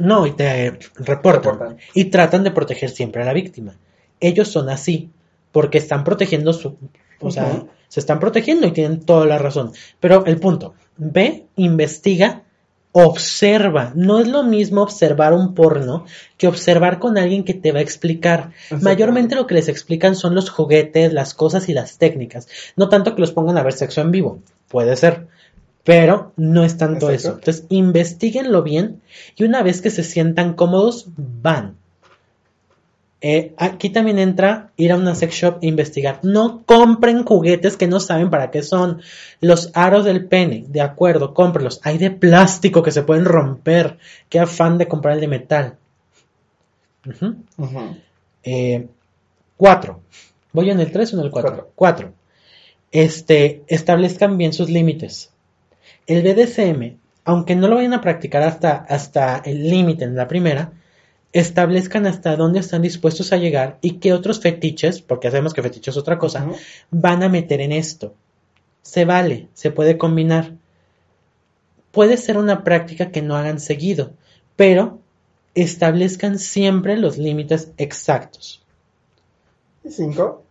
[0.00, 1.52] No, y te reportan.
[1.52, 1.76] Reportan.
[1.94, 3.76] Y tratan de proteger siempre a la víctima.
[4.18, 5.10] Ellos son así,
[5.52, 6.76] porque están protegiendo su...
[7.20, 9.70] O sea, se están protegiendo y tienen toda la razón.
[10.00, 12.42] Pero el punto, ve, investiga,
[12.92, 13.92] observa.
[13.96, 16.04] No es lo mismo observar un porno
[16.36, 18.52] que observar con alguien que te va a explicar.
[18.80, 22.48] Mayormente lo que les explican son los juguetes, las cosas y las técnicas.
[22.76, 24.38] No tanto que los pongan a ver sexo en vivo.
[24.68, 25.26] Puede ser.
[25.84, 27.12] Pero no es tanto Exacto.
[27.12, 27.38] eso.
[27.38, 29.00] Entonces, investiguenlo bien
[29.34, 31.76] y una vez que se sientan cómodos, van.
[33.24, 36.18] Eh, aquí también entra ir a una sex shop e investigar.
[36.24, 39.00] No compren juguetes que no saben para qué son.
[39.40, 41.80] Los aros del pene, de acuerdo, cómprelos.
[41.84, 43.98] Hay de plástico que se pueden romper.
[44.28, 45.76] Qué afán de comprar el de metal.
[48.42, 48.88] Eh,
[49.56, 50.00] cuatro.
[50.52, 51.50] ¿Voy en el 3 o en el 4?
[51.50, 51.72] Cuatro.
[51.76, 52.12] Cuatro.
[52.90, 55.30] Este, establezcan bien sus límites.
[56.08, 60.72] El BDSM, aunque no lo vayan a practicar hasta, hasta el límite en la primera,
[61.32, 65.90] establezcan hasta dónde están dispuestos a llegar y qué otros fetiches, porque sabemos que fetiche
[65.90, 66.46] es otra cosa,
[66.90, 68.14] van a meter en esto.
[68.82, 70.52] Se vale, se puede combinar.
[71.90, 74.12] Puede ser una práctica que no hagan seguido,
[74.56, 74.98] pero
[75.54, 78.62] establezcan siempre los límites exactos.
[79.84, 80.42] ¿Y cinco?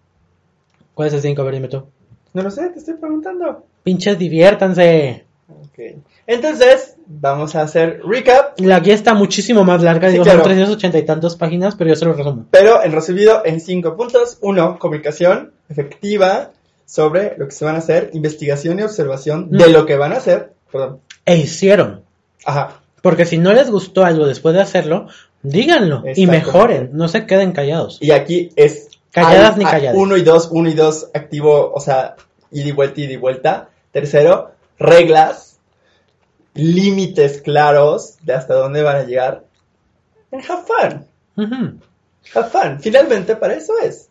[0.93, 1.41] ¿Cuál es el 5?
[1.41, 1.83] A ver, dime tú.
[2.33, 3.65] No lo sé, te estoy preguntando.
[3.83, 5.25] Pinches, diviértanse.
[5.49, 6.01] Ok.
[6.27, 10.39] Entonces, vamos a hacer recap, La guía está muchísimo más larga, Sí, digo, claro.
[10.39, 12.45] son 380 y tantas páginas, pero yo se lo resumo.
[12.51, 14.37] pero en resumido en cinco puntos.
[14.41, 16.51] Uno, comunicación efectiva
[16.85, 19.57] sobre lo que se van a hacer, investigación y observación Mm.
[19.57, 20.51] de lo que van a hacer.
[20.71, 20.99] Perdón.
[21.25, 22.01] E hicieron.
[22.45, 22.79] Ajá.
[23.01, 25.07] Porque si no les gustó algo después de hacerlo,
[25.43, 27.97] díganlo y mejoren, no se queden callados.
[28.01, 29.97] Y aquí es Calladas hay- ni calladas.
[29.97, 32.15] Uno y dos, uno y dos activo, o sea,
[32.51, 33.69] ida y vuelta, ida y vuelta.
[33.91, 35.50] Tercero, reglas,
[36.53, 39.43] límites claros de hasta dónde van a llegar.
[40.31, 41.05] And have fun.
[41.37, 41.79] Ujú.
[42.33, 42.79] Have fun.
[42.79, 44.09] Finalmente, para eso es.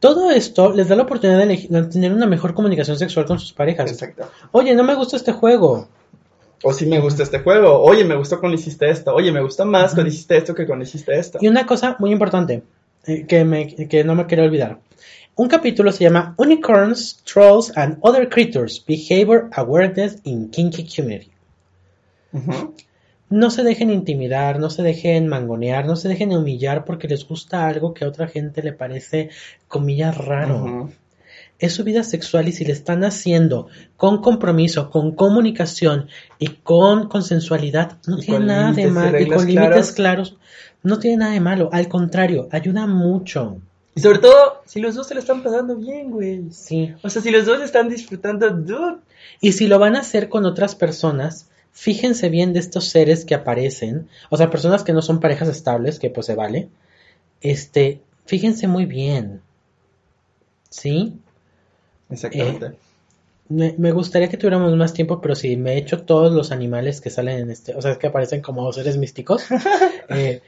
[0.00, 3.52] Todo esto les da la oportunidad de, de tener una mejor comunicación sexual con sus
[3.52, 3.90] parejas.
[3.90, 4.30] Exacto.
[4.52, 5.88] Oye, no me gusta este juego.
[6.62, 7.80] O si me gusta este juego.
[7.82, 9.14] Oye, me gustó cuando hiciste esto.
[9.14, 11.38] Oye, me gustó más cuando hiciste esto que cuando hiciste esto.
[11.40, 12.62] Y una cosa muy importante
[13.06, 14.78] eh, que, me, que no me quiero olvidar.
[15.34, 21.30] Un capítulo se llama Unicorns, Trolls and Other Creatures, Behavior Awareness in Kinky Community.
[23.28, 27.66] No se dejen intimidar, no se dejen mangonear, no se dejen humillar porque les gusta
[27.66, 29.30] algo que a otra gente le parece,
[29.66, 30.90] comillas, raro.
[31.58, 36.08] Es su vida sexual y si le están haciendo con compromiso, con comunicación
[36.38, 39.20] y con consensualidad, no Y tiene con nada de malo.
[39.20, 39.92] Y con límites claros.
[39.92, 40.36] claros,
[40.82, 41.70] no tiene nada de malo.
[41.72, 43.56] Al contrario, ayuda mucho.
[43.96, 46.44] Y sobre todo, si los dos se lo están pasando bien, güey.
[46.50, 46.94] Sí.
[47.02, 48.98] O sea, si los dos están disfrutando, dude.
[49.40, 53.34] Y si lo van a hacer con otras personas, fíjense bien de estos seres que
[53.34, 56.70] aparecen, o sea, personas que no son parejas estables, que pues se vale.
[57.42, 59.42] Este, fíjense muy bien.
[60.70, 61.12] ¿Sí?
[62.08, 62.78] Exactamente.
[63.50, 67.10] Me, me gustaría que tuviéramos más tiempo, pero si me echo todos los animales que
[67.10, 69.44] salen en este, o sea, que aparecen como seres místicos,
[70.08, 70.40] eh,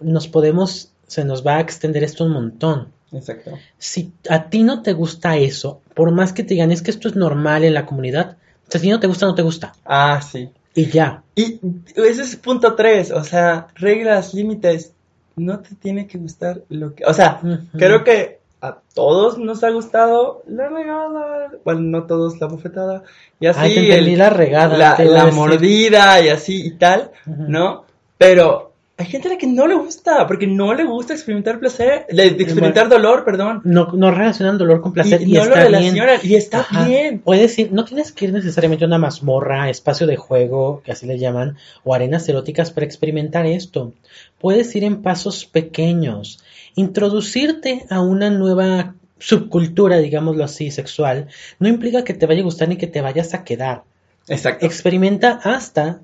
[0.00, 2.92] nos podemos, se nos va a extender esto un montón.
[3.12, 3.58] Exacto.
[3.78, 7.08] Si a ti no te gusta eso, por más que te digan, es que esto
[7.08, 8.36] es normal en la comunidad,
[8.70, 9.72] o sea, si no te gusta, no te gusta.
[9.84, 10.48] Ah, sí.
[10.74, 11.24] Y ya.
[11.34, 11.58] Y
[11.96, 14.92] ese es punto 3, o sea, reglas, límites.
[15.34, 17.04] No te tiene que gustar lo que...
[17.04, 17.40] O sea,
[17.76, 23.02] creo que a todos nos ha gustado la regada, bueno, no todos la bofetada,
[23.40, 24.96] y así Ay, te entendí el- la regada.
[25.02, 27.10] la, mordida y así y tal.
[27.26, 27.84] ¿no?
[28.18, 28.69] Pero
[29.00, 32.86] hay gente a la que no le gusta, porque no le gusta experimentar placer, experimentar
[32.90, 33.62] dolor, perdón.
[33.64, 35.94] No, no relacionan dolor con placer y, y no lo está bien.
[35.94, 36.84] relacionan, y está Ajá.
[36.84, 37.20] bien.
[37.20, 41.06] Puedes ir, no tienes que ir necesariamente a una mazmorra, espacio de juego, que así
[41.06, 43.94] le llaman, o arenas eróticas para experimentar esto.
[44.38, 46.44] Puedes ir en pasos pequeños,
[46.74, 51.28] introducirte a una nueva subcultura, digámoslo así, sexual,
[51.58, 53.82] no implica que te vaya a gustar ni que te vayas a quedar.
[54.28, 54.66] Exacto.
[54.66, 56.00] Experimenta hasta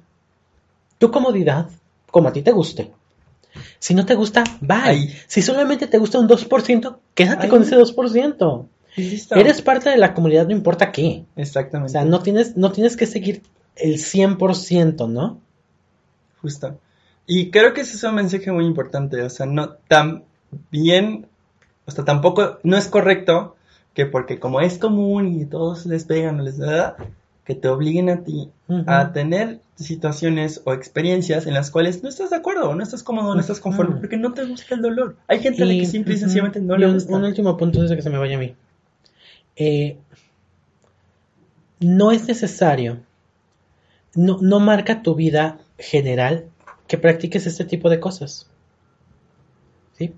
[0.97, 1.68] tu comodidad,
[2.16, 2.90] como a ti te guste.
[3.78, 5.14] Si no te gusta, bye.
[5.26, 8.66] Si solamente te gusta un 2%, quédate con ese 2%.
[8.96, 9.34] Y listo.
[9.34, 11.26] Eres parte de la comunidad, no importa qué.
[11.36, 11.92] O Exactamente.
[11.92, 13.42] sea, no tienes, no tienes que seguir
[13.74, 15.42] el 100%, ¿no?
[16.40, 16.78] Justo.
[17.26, 19.20] Y creo que ese es un mensaje muy importante.
[19.20, 20.24] O sea, no tan
[20.70, 21.26] bien,
[21.84, 23.56] o sea, tampoco, no es correcto
[23.92, 26.96] que porque como es común y todos les pegan o les da,
[27.44, 28.50] que te obliguen a ti
[28.86, 33.34] a tener situaciones o experiencias en las cuales no estás de acuerdo, no estás cómodo,
[33.34, 35.16] no estás conforme, porque no te gusta el dolor.
[35.28, 37.14] Hay gente a la Y- que simple y sencillamente no Y le gusta.
[37.14, 38.54] un último punto antes de que se me vaya a mí.
[39.56, 39.98] Eh,
[41.80, 43.00] no es necesario,
[44.14, 46.46] no, no marca tu vida general
[46.86, 48.46] que practiques este tipo de cosas.
[49.98, 50.12] ¿Sí?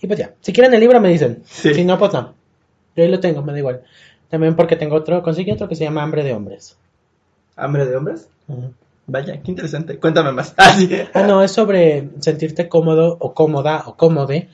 [0.00, 1.42] Y pues ya, si quieren el libro me dicen.
[1.46, 1.74] Sí.
[1.74, 2.34] Si no, pues no.
[2.96, 3.82] Yo ahí lo tengo, me da igual.
[4.28, 6.76] También porque tengo otro, conseguí otro que se llama Hambre de Hombres.
[7.56, 8.28] ¿Hambre de hombres?
[9.10, 9.98] Vaya, qué interesante.
[9.98, 10.54] Cuéntame más.
[10.56, 10.88] Ah, sí.
[11.14, 14.48] Ah, no, es sobre sentirte cómodo o cómoda o cómode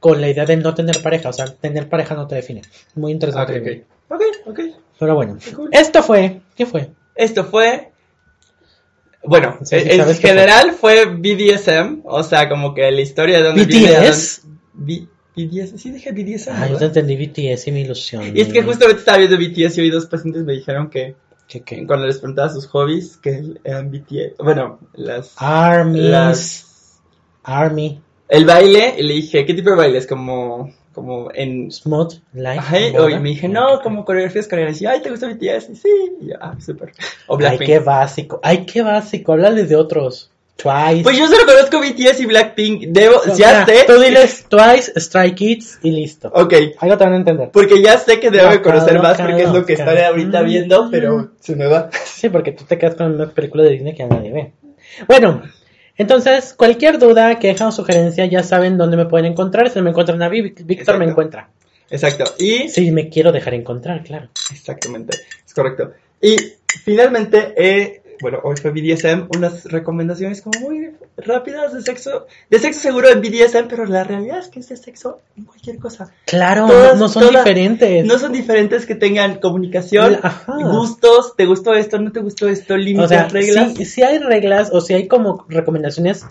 [0.00, 1.28] con la idea de no tener pareja.
[1.28, 2.62] O sea, tener pareja no te define.
[2.96, 3.84] Muy interesante.
[4.08, 4.16] ok.
[4.16, 4.60] Ok, ok.
[4.98, 5.68] Pero bueno, cool.
[5.72, 6.90] esto fue, ¿qué fue?
[7.14, 7.92] Esto fue.
[9.22, 13.64] Bueno, Sí, sí, en general fue BDSM, o sea, como que la historia de donde
[13.66, 13.96] viene.
[13.96, 14.42] a BTS.
[14.74, 16.50] BDS, sí dije BDSM.
[16.52, 18.36] Ah, yo entendí BTS y mi ilusión.
[18.36, 21.14] Y es que justamente estaba viendo BTS y hoy dos pacientes me dijeron que
[21.50, 21.84] ¿Qué, qué?
[21.86, 24.38] cuando les preguntaba sus hobbies, que eran BTS.
[24.38, 25.34] Bueno, las.
[25.36, 26.04] Armies.
[26.04, 27.00] las
[27.42, 28.00] Army.
[28.28, 29.98] el baile, y le dije, ¿qué tipo de baile?
[29.98, 31.70] Es como como en...
[31.70, 32.58] Smooth, light.
[32.58, 34.80] Ajá, y me dije, no, como coreografías coreanas.
[34.82, 35.70] Y, ay, ¿te gusta BTS?
[35.70, 35.88] Y sí,
[36.20, 36.92] y yo, ah, súper.
[37.28, 38.40] O Ay, qué básico.
[38.42, 39.32] Ay, qué básico.
[39.32, 40.30] Háblale de otros.
[40.62, 41.02] Twice.
[41.02, 42.82] Pues yo solo conozco BTS y Blackpink.
[42.88, 43.84] Debo, ya sé.
[43.86, 46.30] Tú diles Twice, Stray Kids y listo.
[46.34, 47.50] Ok, Algo te van a entender.
[47.50, 50.04] porque ya sé que debo de Loca, conocer más loca, porque es lo que estaré
[50.04, 51.88] ahorita viendo, pero se me va.
[52.04, 54.52] Sí, porque tú te quedas con una película de Disney que nadie ve.
[55.08, 55.42] Bueno,
[55.96, 59.70] entonces, cualquier duda, queja o sugerencia, ya saben dónde me pueden encontrar.
[59.70, 60.98] Si me encuentran a mí, Víctor Exacto.
[60.98, 61.50] me encuentra.
[61.90, 62.24] Exacto.
[62.38, 64.28] Y Si me quiero dejar encontrar, claro.
[64.52, 65.92] Exactamente, es correcto.
[66.22, 66.36] Y
[66.84, 72.80] finalmente, eh, bueno, hoy fue BDSM, unas recomendaciones como muy rápidas de sexo, de sexo
[72.80, 76.12] seguro en BDSM, pero la realidad es que es de sexo en cualquier cosa.
[76.26, 78.04] Claro, Todas- no son todas- diferentes.
[78.06, 80.54] No son diferentes que tengan comunicación, Ajá.
[80.70, 83.74] gustos, te gustó esto, no te gustó esto, límites, O sea, reglas.
[83.76, 86.24] sí, sí hay reglas o si hay como recomendaciones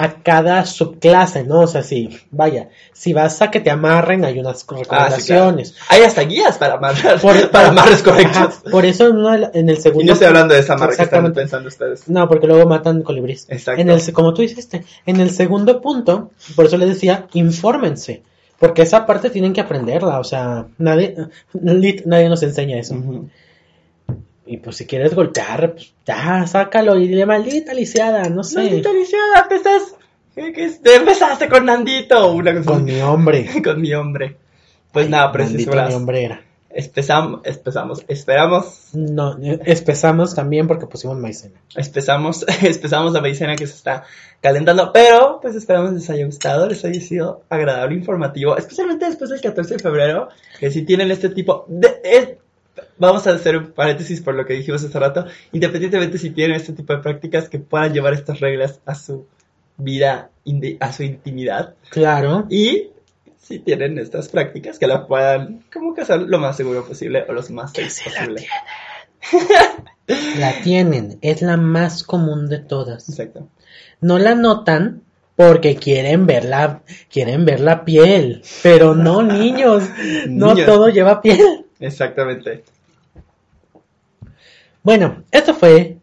[0.00, 1.62] a cada subclase, ¿no?
[1.62, 4.82] O sea, sí, vaya, si vas a que te amarren, hay unas Ah, sí, claro.
[4.84, 5.74] recomendaciones.
[5.88, 8.70] Hay hasta guías para amarrar, Por- para amarres Ajá, correctos.
[8.70, 10.04] por eso la- en el segundo...
[10.04, 12.08] Y no estoy hablando de esa marca que están pensando ustedes.
[12.08, 13.46] No, porque luego matan colibríes.
[13.48, 13.80] Exacto.
[13.80, 18.22] En el, como tú dijiste, en el segundo punto, por eso les decía, infórmense.
[18.60, 21.16] Porque esa parte tienen que aprenderla, o sea, nadie,
[21.54, 22.94] nadie nos enseña eso.
[24.50, 28.56] Y pues si quieres golpear, pues ya, sácalo y dile maldita lisiada, no sé.
[28.60, 29.94] Maldita lisiada, empezas-
[30.34, 30.80] ¿qué- qué es?
[30.84, 33.46] empezaste con Nandito, una cosa Con mi hombre.
[33.64, 34.36] con mi hombre.
[34.92, 35.88] Pues nada, Maldito preciosuras.
[35.90, 36.40] mi hombre era.
[36.70, 41.60] Empezamos, empezamos, esperamos, No, eh, empezamos también porque pusimos maicena.
[41.74, 44.04] empezamos, empezamos la maicena que se está
[44.40, 49.40] calentando, pero pues esperamos les haya gustado, les haya sido agradable, informativo, especialmente después del
[49.40, 50.28] 14 de febrero,
[50.60, 52.00] que si tienen este tipo de...
[52.04, 52.28] es-
[52.98, 56.72] vamos a hacer un paréntesis por lo que dijimos hace rato, independientemente si tienen este
[56.72, 59.26] tipo de prácticas que puedan llevar estas reglas a su
[59.76, 60.30] vida,
[60.80, 62.46] a su intimidad, Claro.
[62.50, 62.90] Y
[63.40, 67.32] si tienen estas prácticas, que las puedan como que hacer lo más seguro posible o
[67.32, 68.46] lo más safe sí la posible.
[70.38, 73.08] La tienen, es la más común de todas.
[73.08, 73.48] Exacto.
[74.00, 75.02] No la notan
[75.36, 78.42] porque quieren ver la, quieren ver la piel.
[78.62, 79.84] Pero no, niños,
[80.28, 80.66] no Niños.
[80.66, 81.66] todo lleva piel.
[81.80, 82.64] Exactamente.
[84.82, 85.96] Bueno, esto fue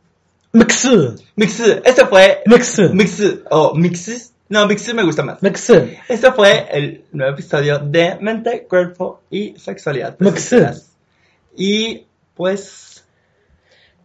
[0.53, 1.15] Mixu.
[1.35, 2.89] Mix, este fue Mixu.
[2.93, 4.33] Mix o Mixes.
[4.47, 5.41] No, Mixes me gusta más.
[5.41, 5.73] Mixu.
[6.07, 10.15] Este fue el nuevo episodio de Mente, Cuerpo y Sexualidad.
[10.19, 10.57] Mixu.
[11.57, 12.05] Y
[12.35, 13.05] pues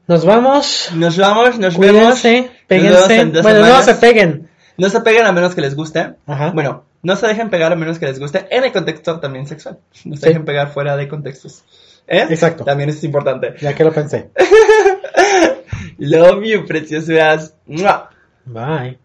[0.07, 0.91] Nos vamos.
[0.95, 2.01] nos vamos, nos vemos.
[2.21, 3.17] Cuídense, vemos péguense.
[3.21, 3.85] en dos Bueno, no semanas.
[3.85, 4.49] se peguen.
[4.79, 6.15] No se peguen a menos que les guste.
[6.27, 6.53] Ajá.
[6.53, 9.79] Bueno, no se dejen pegar a menos que les guste en el contexto también sexual.
[10.05, 10.29] No se Sí.
[10.29, 11.65] dejen pegar fuera de contextos.
[12.07, 12.27] ¿Eh?
[12.29, 12.65] Exacto.
[12.65, 13.55] También es importante.
[13.61, 14.31] Ya que lo pensé.
[15.99, 17.55] Love you, preciosuras.
[17.67, 18.11] ¡Mua!
[18.45, 18.99] Bye.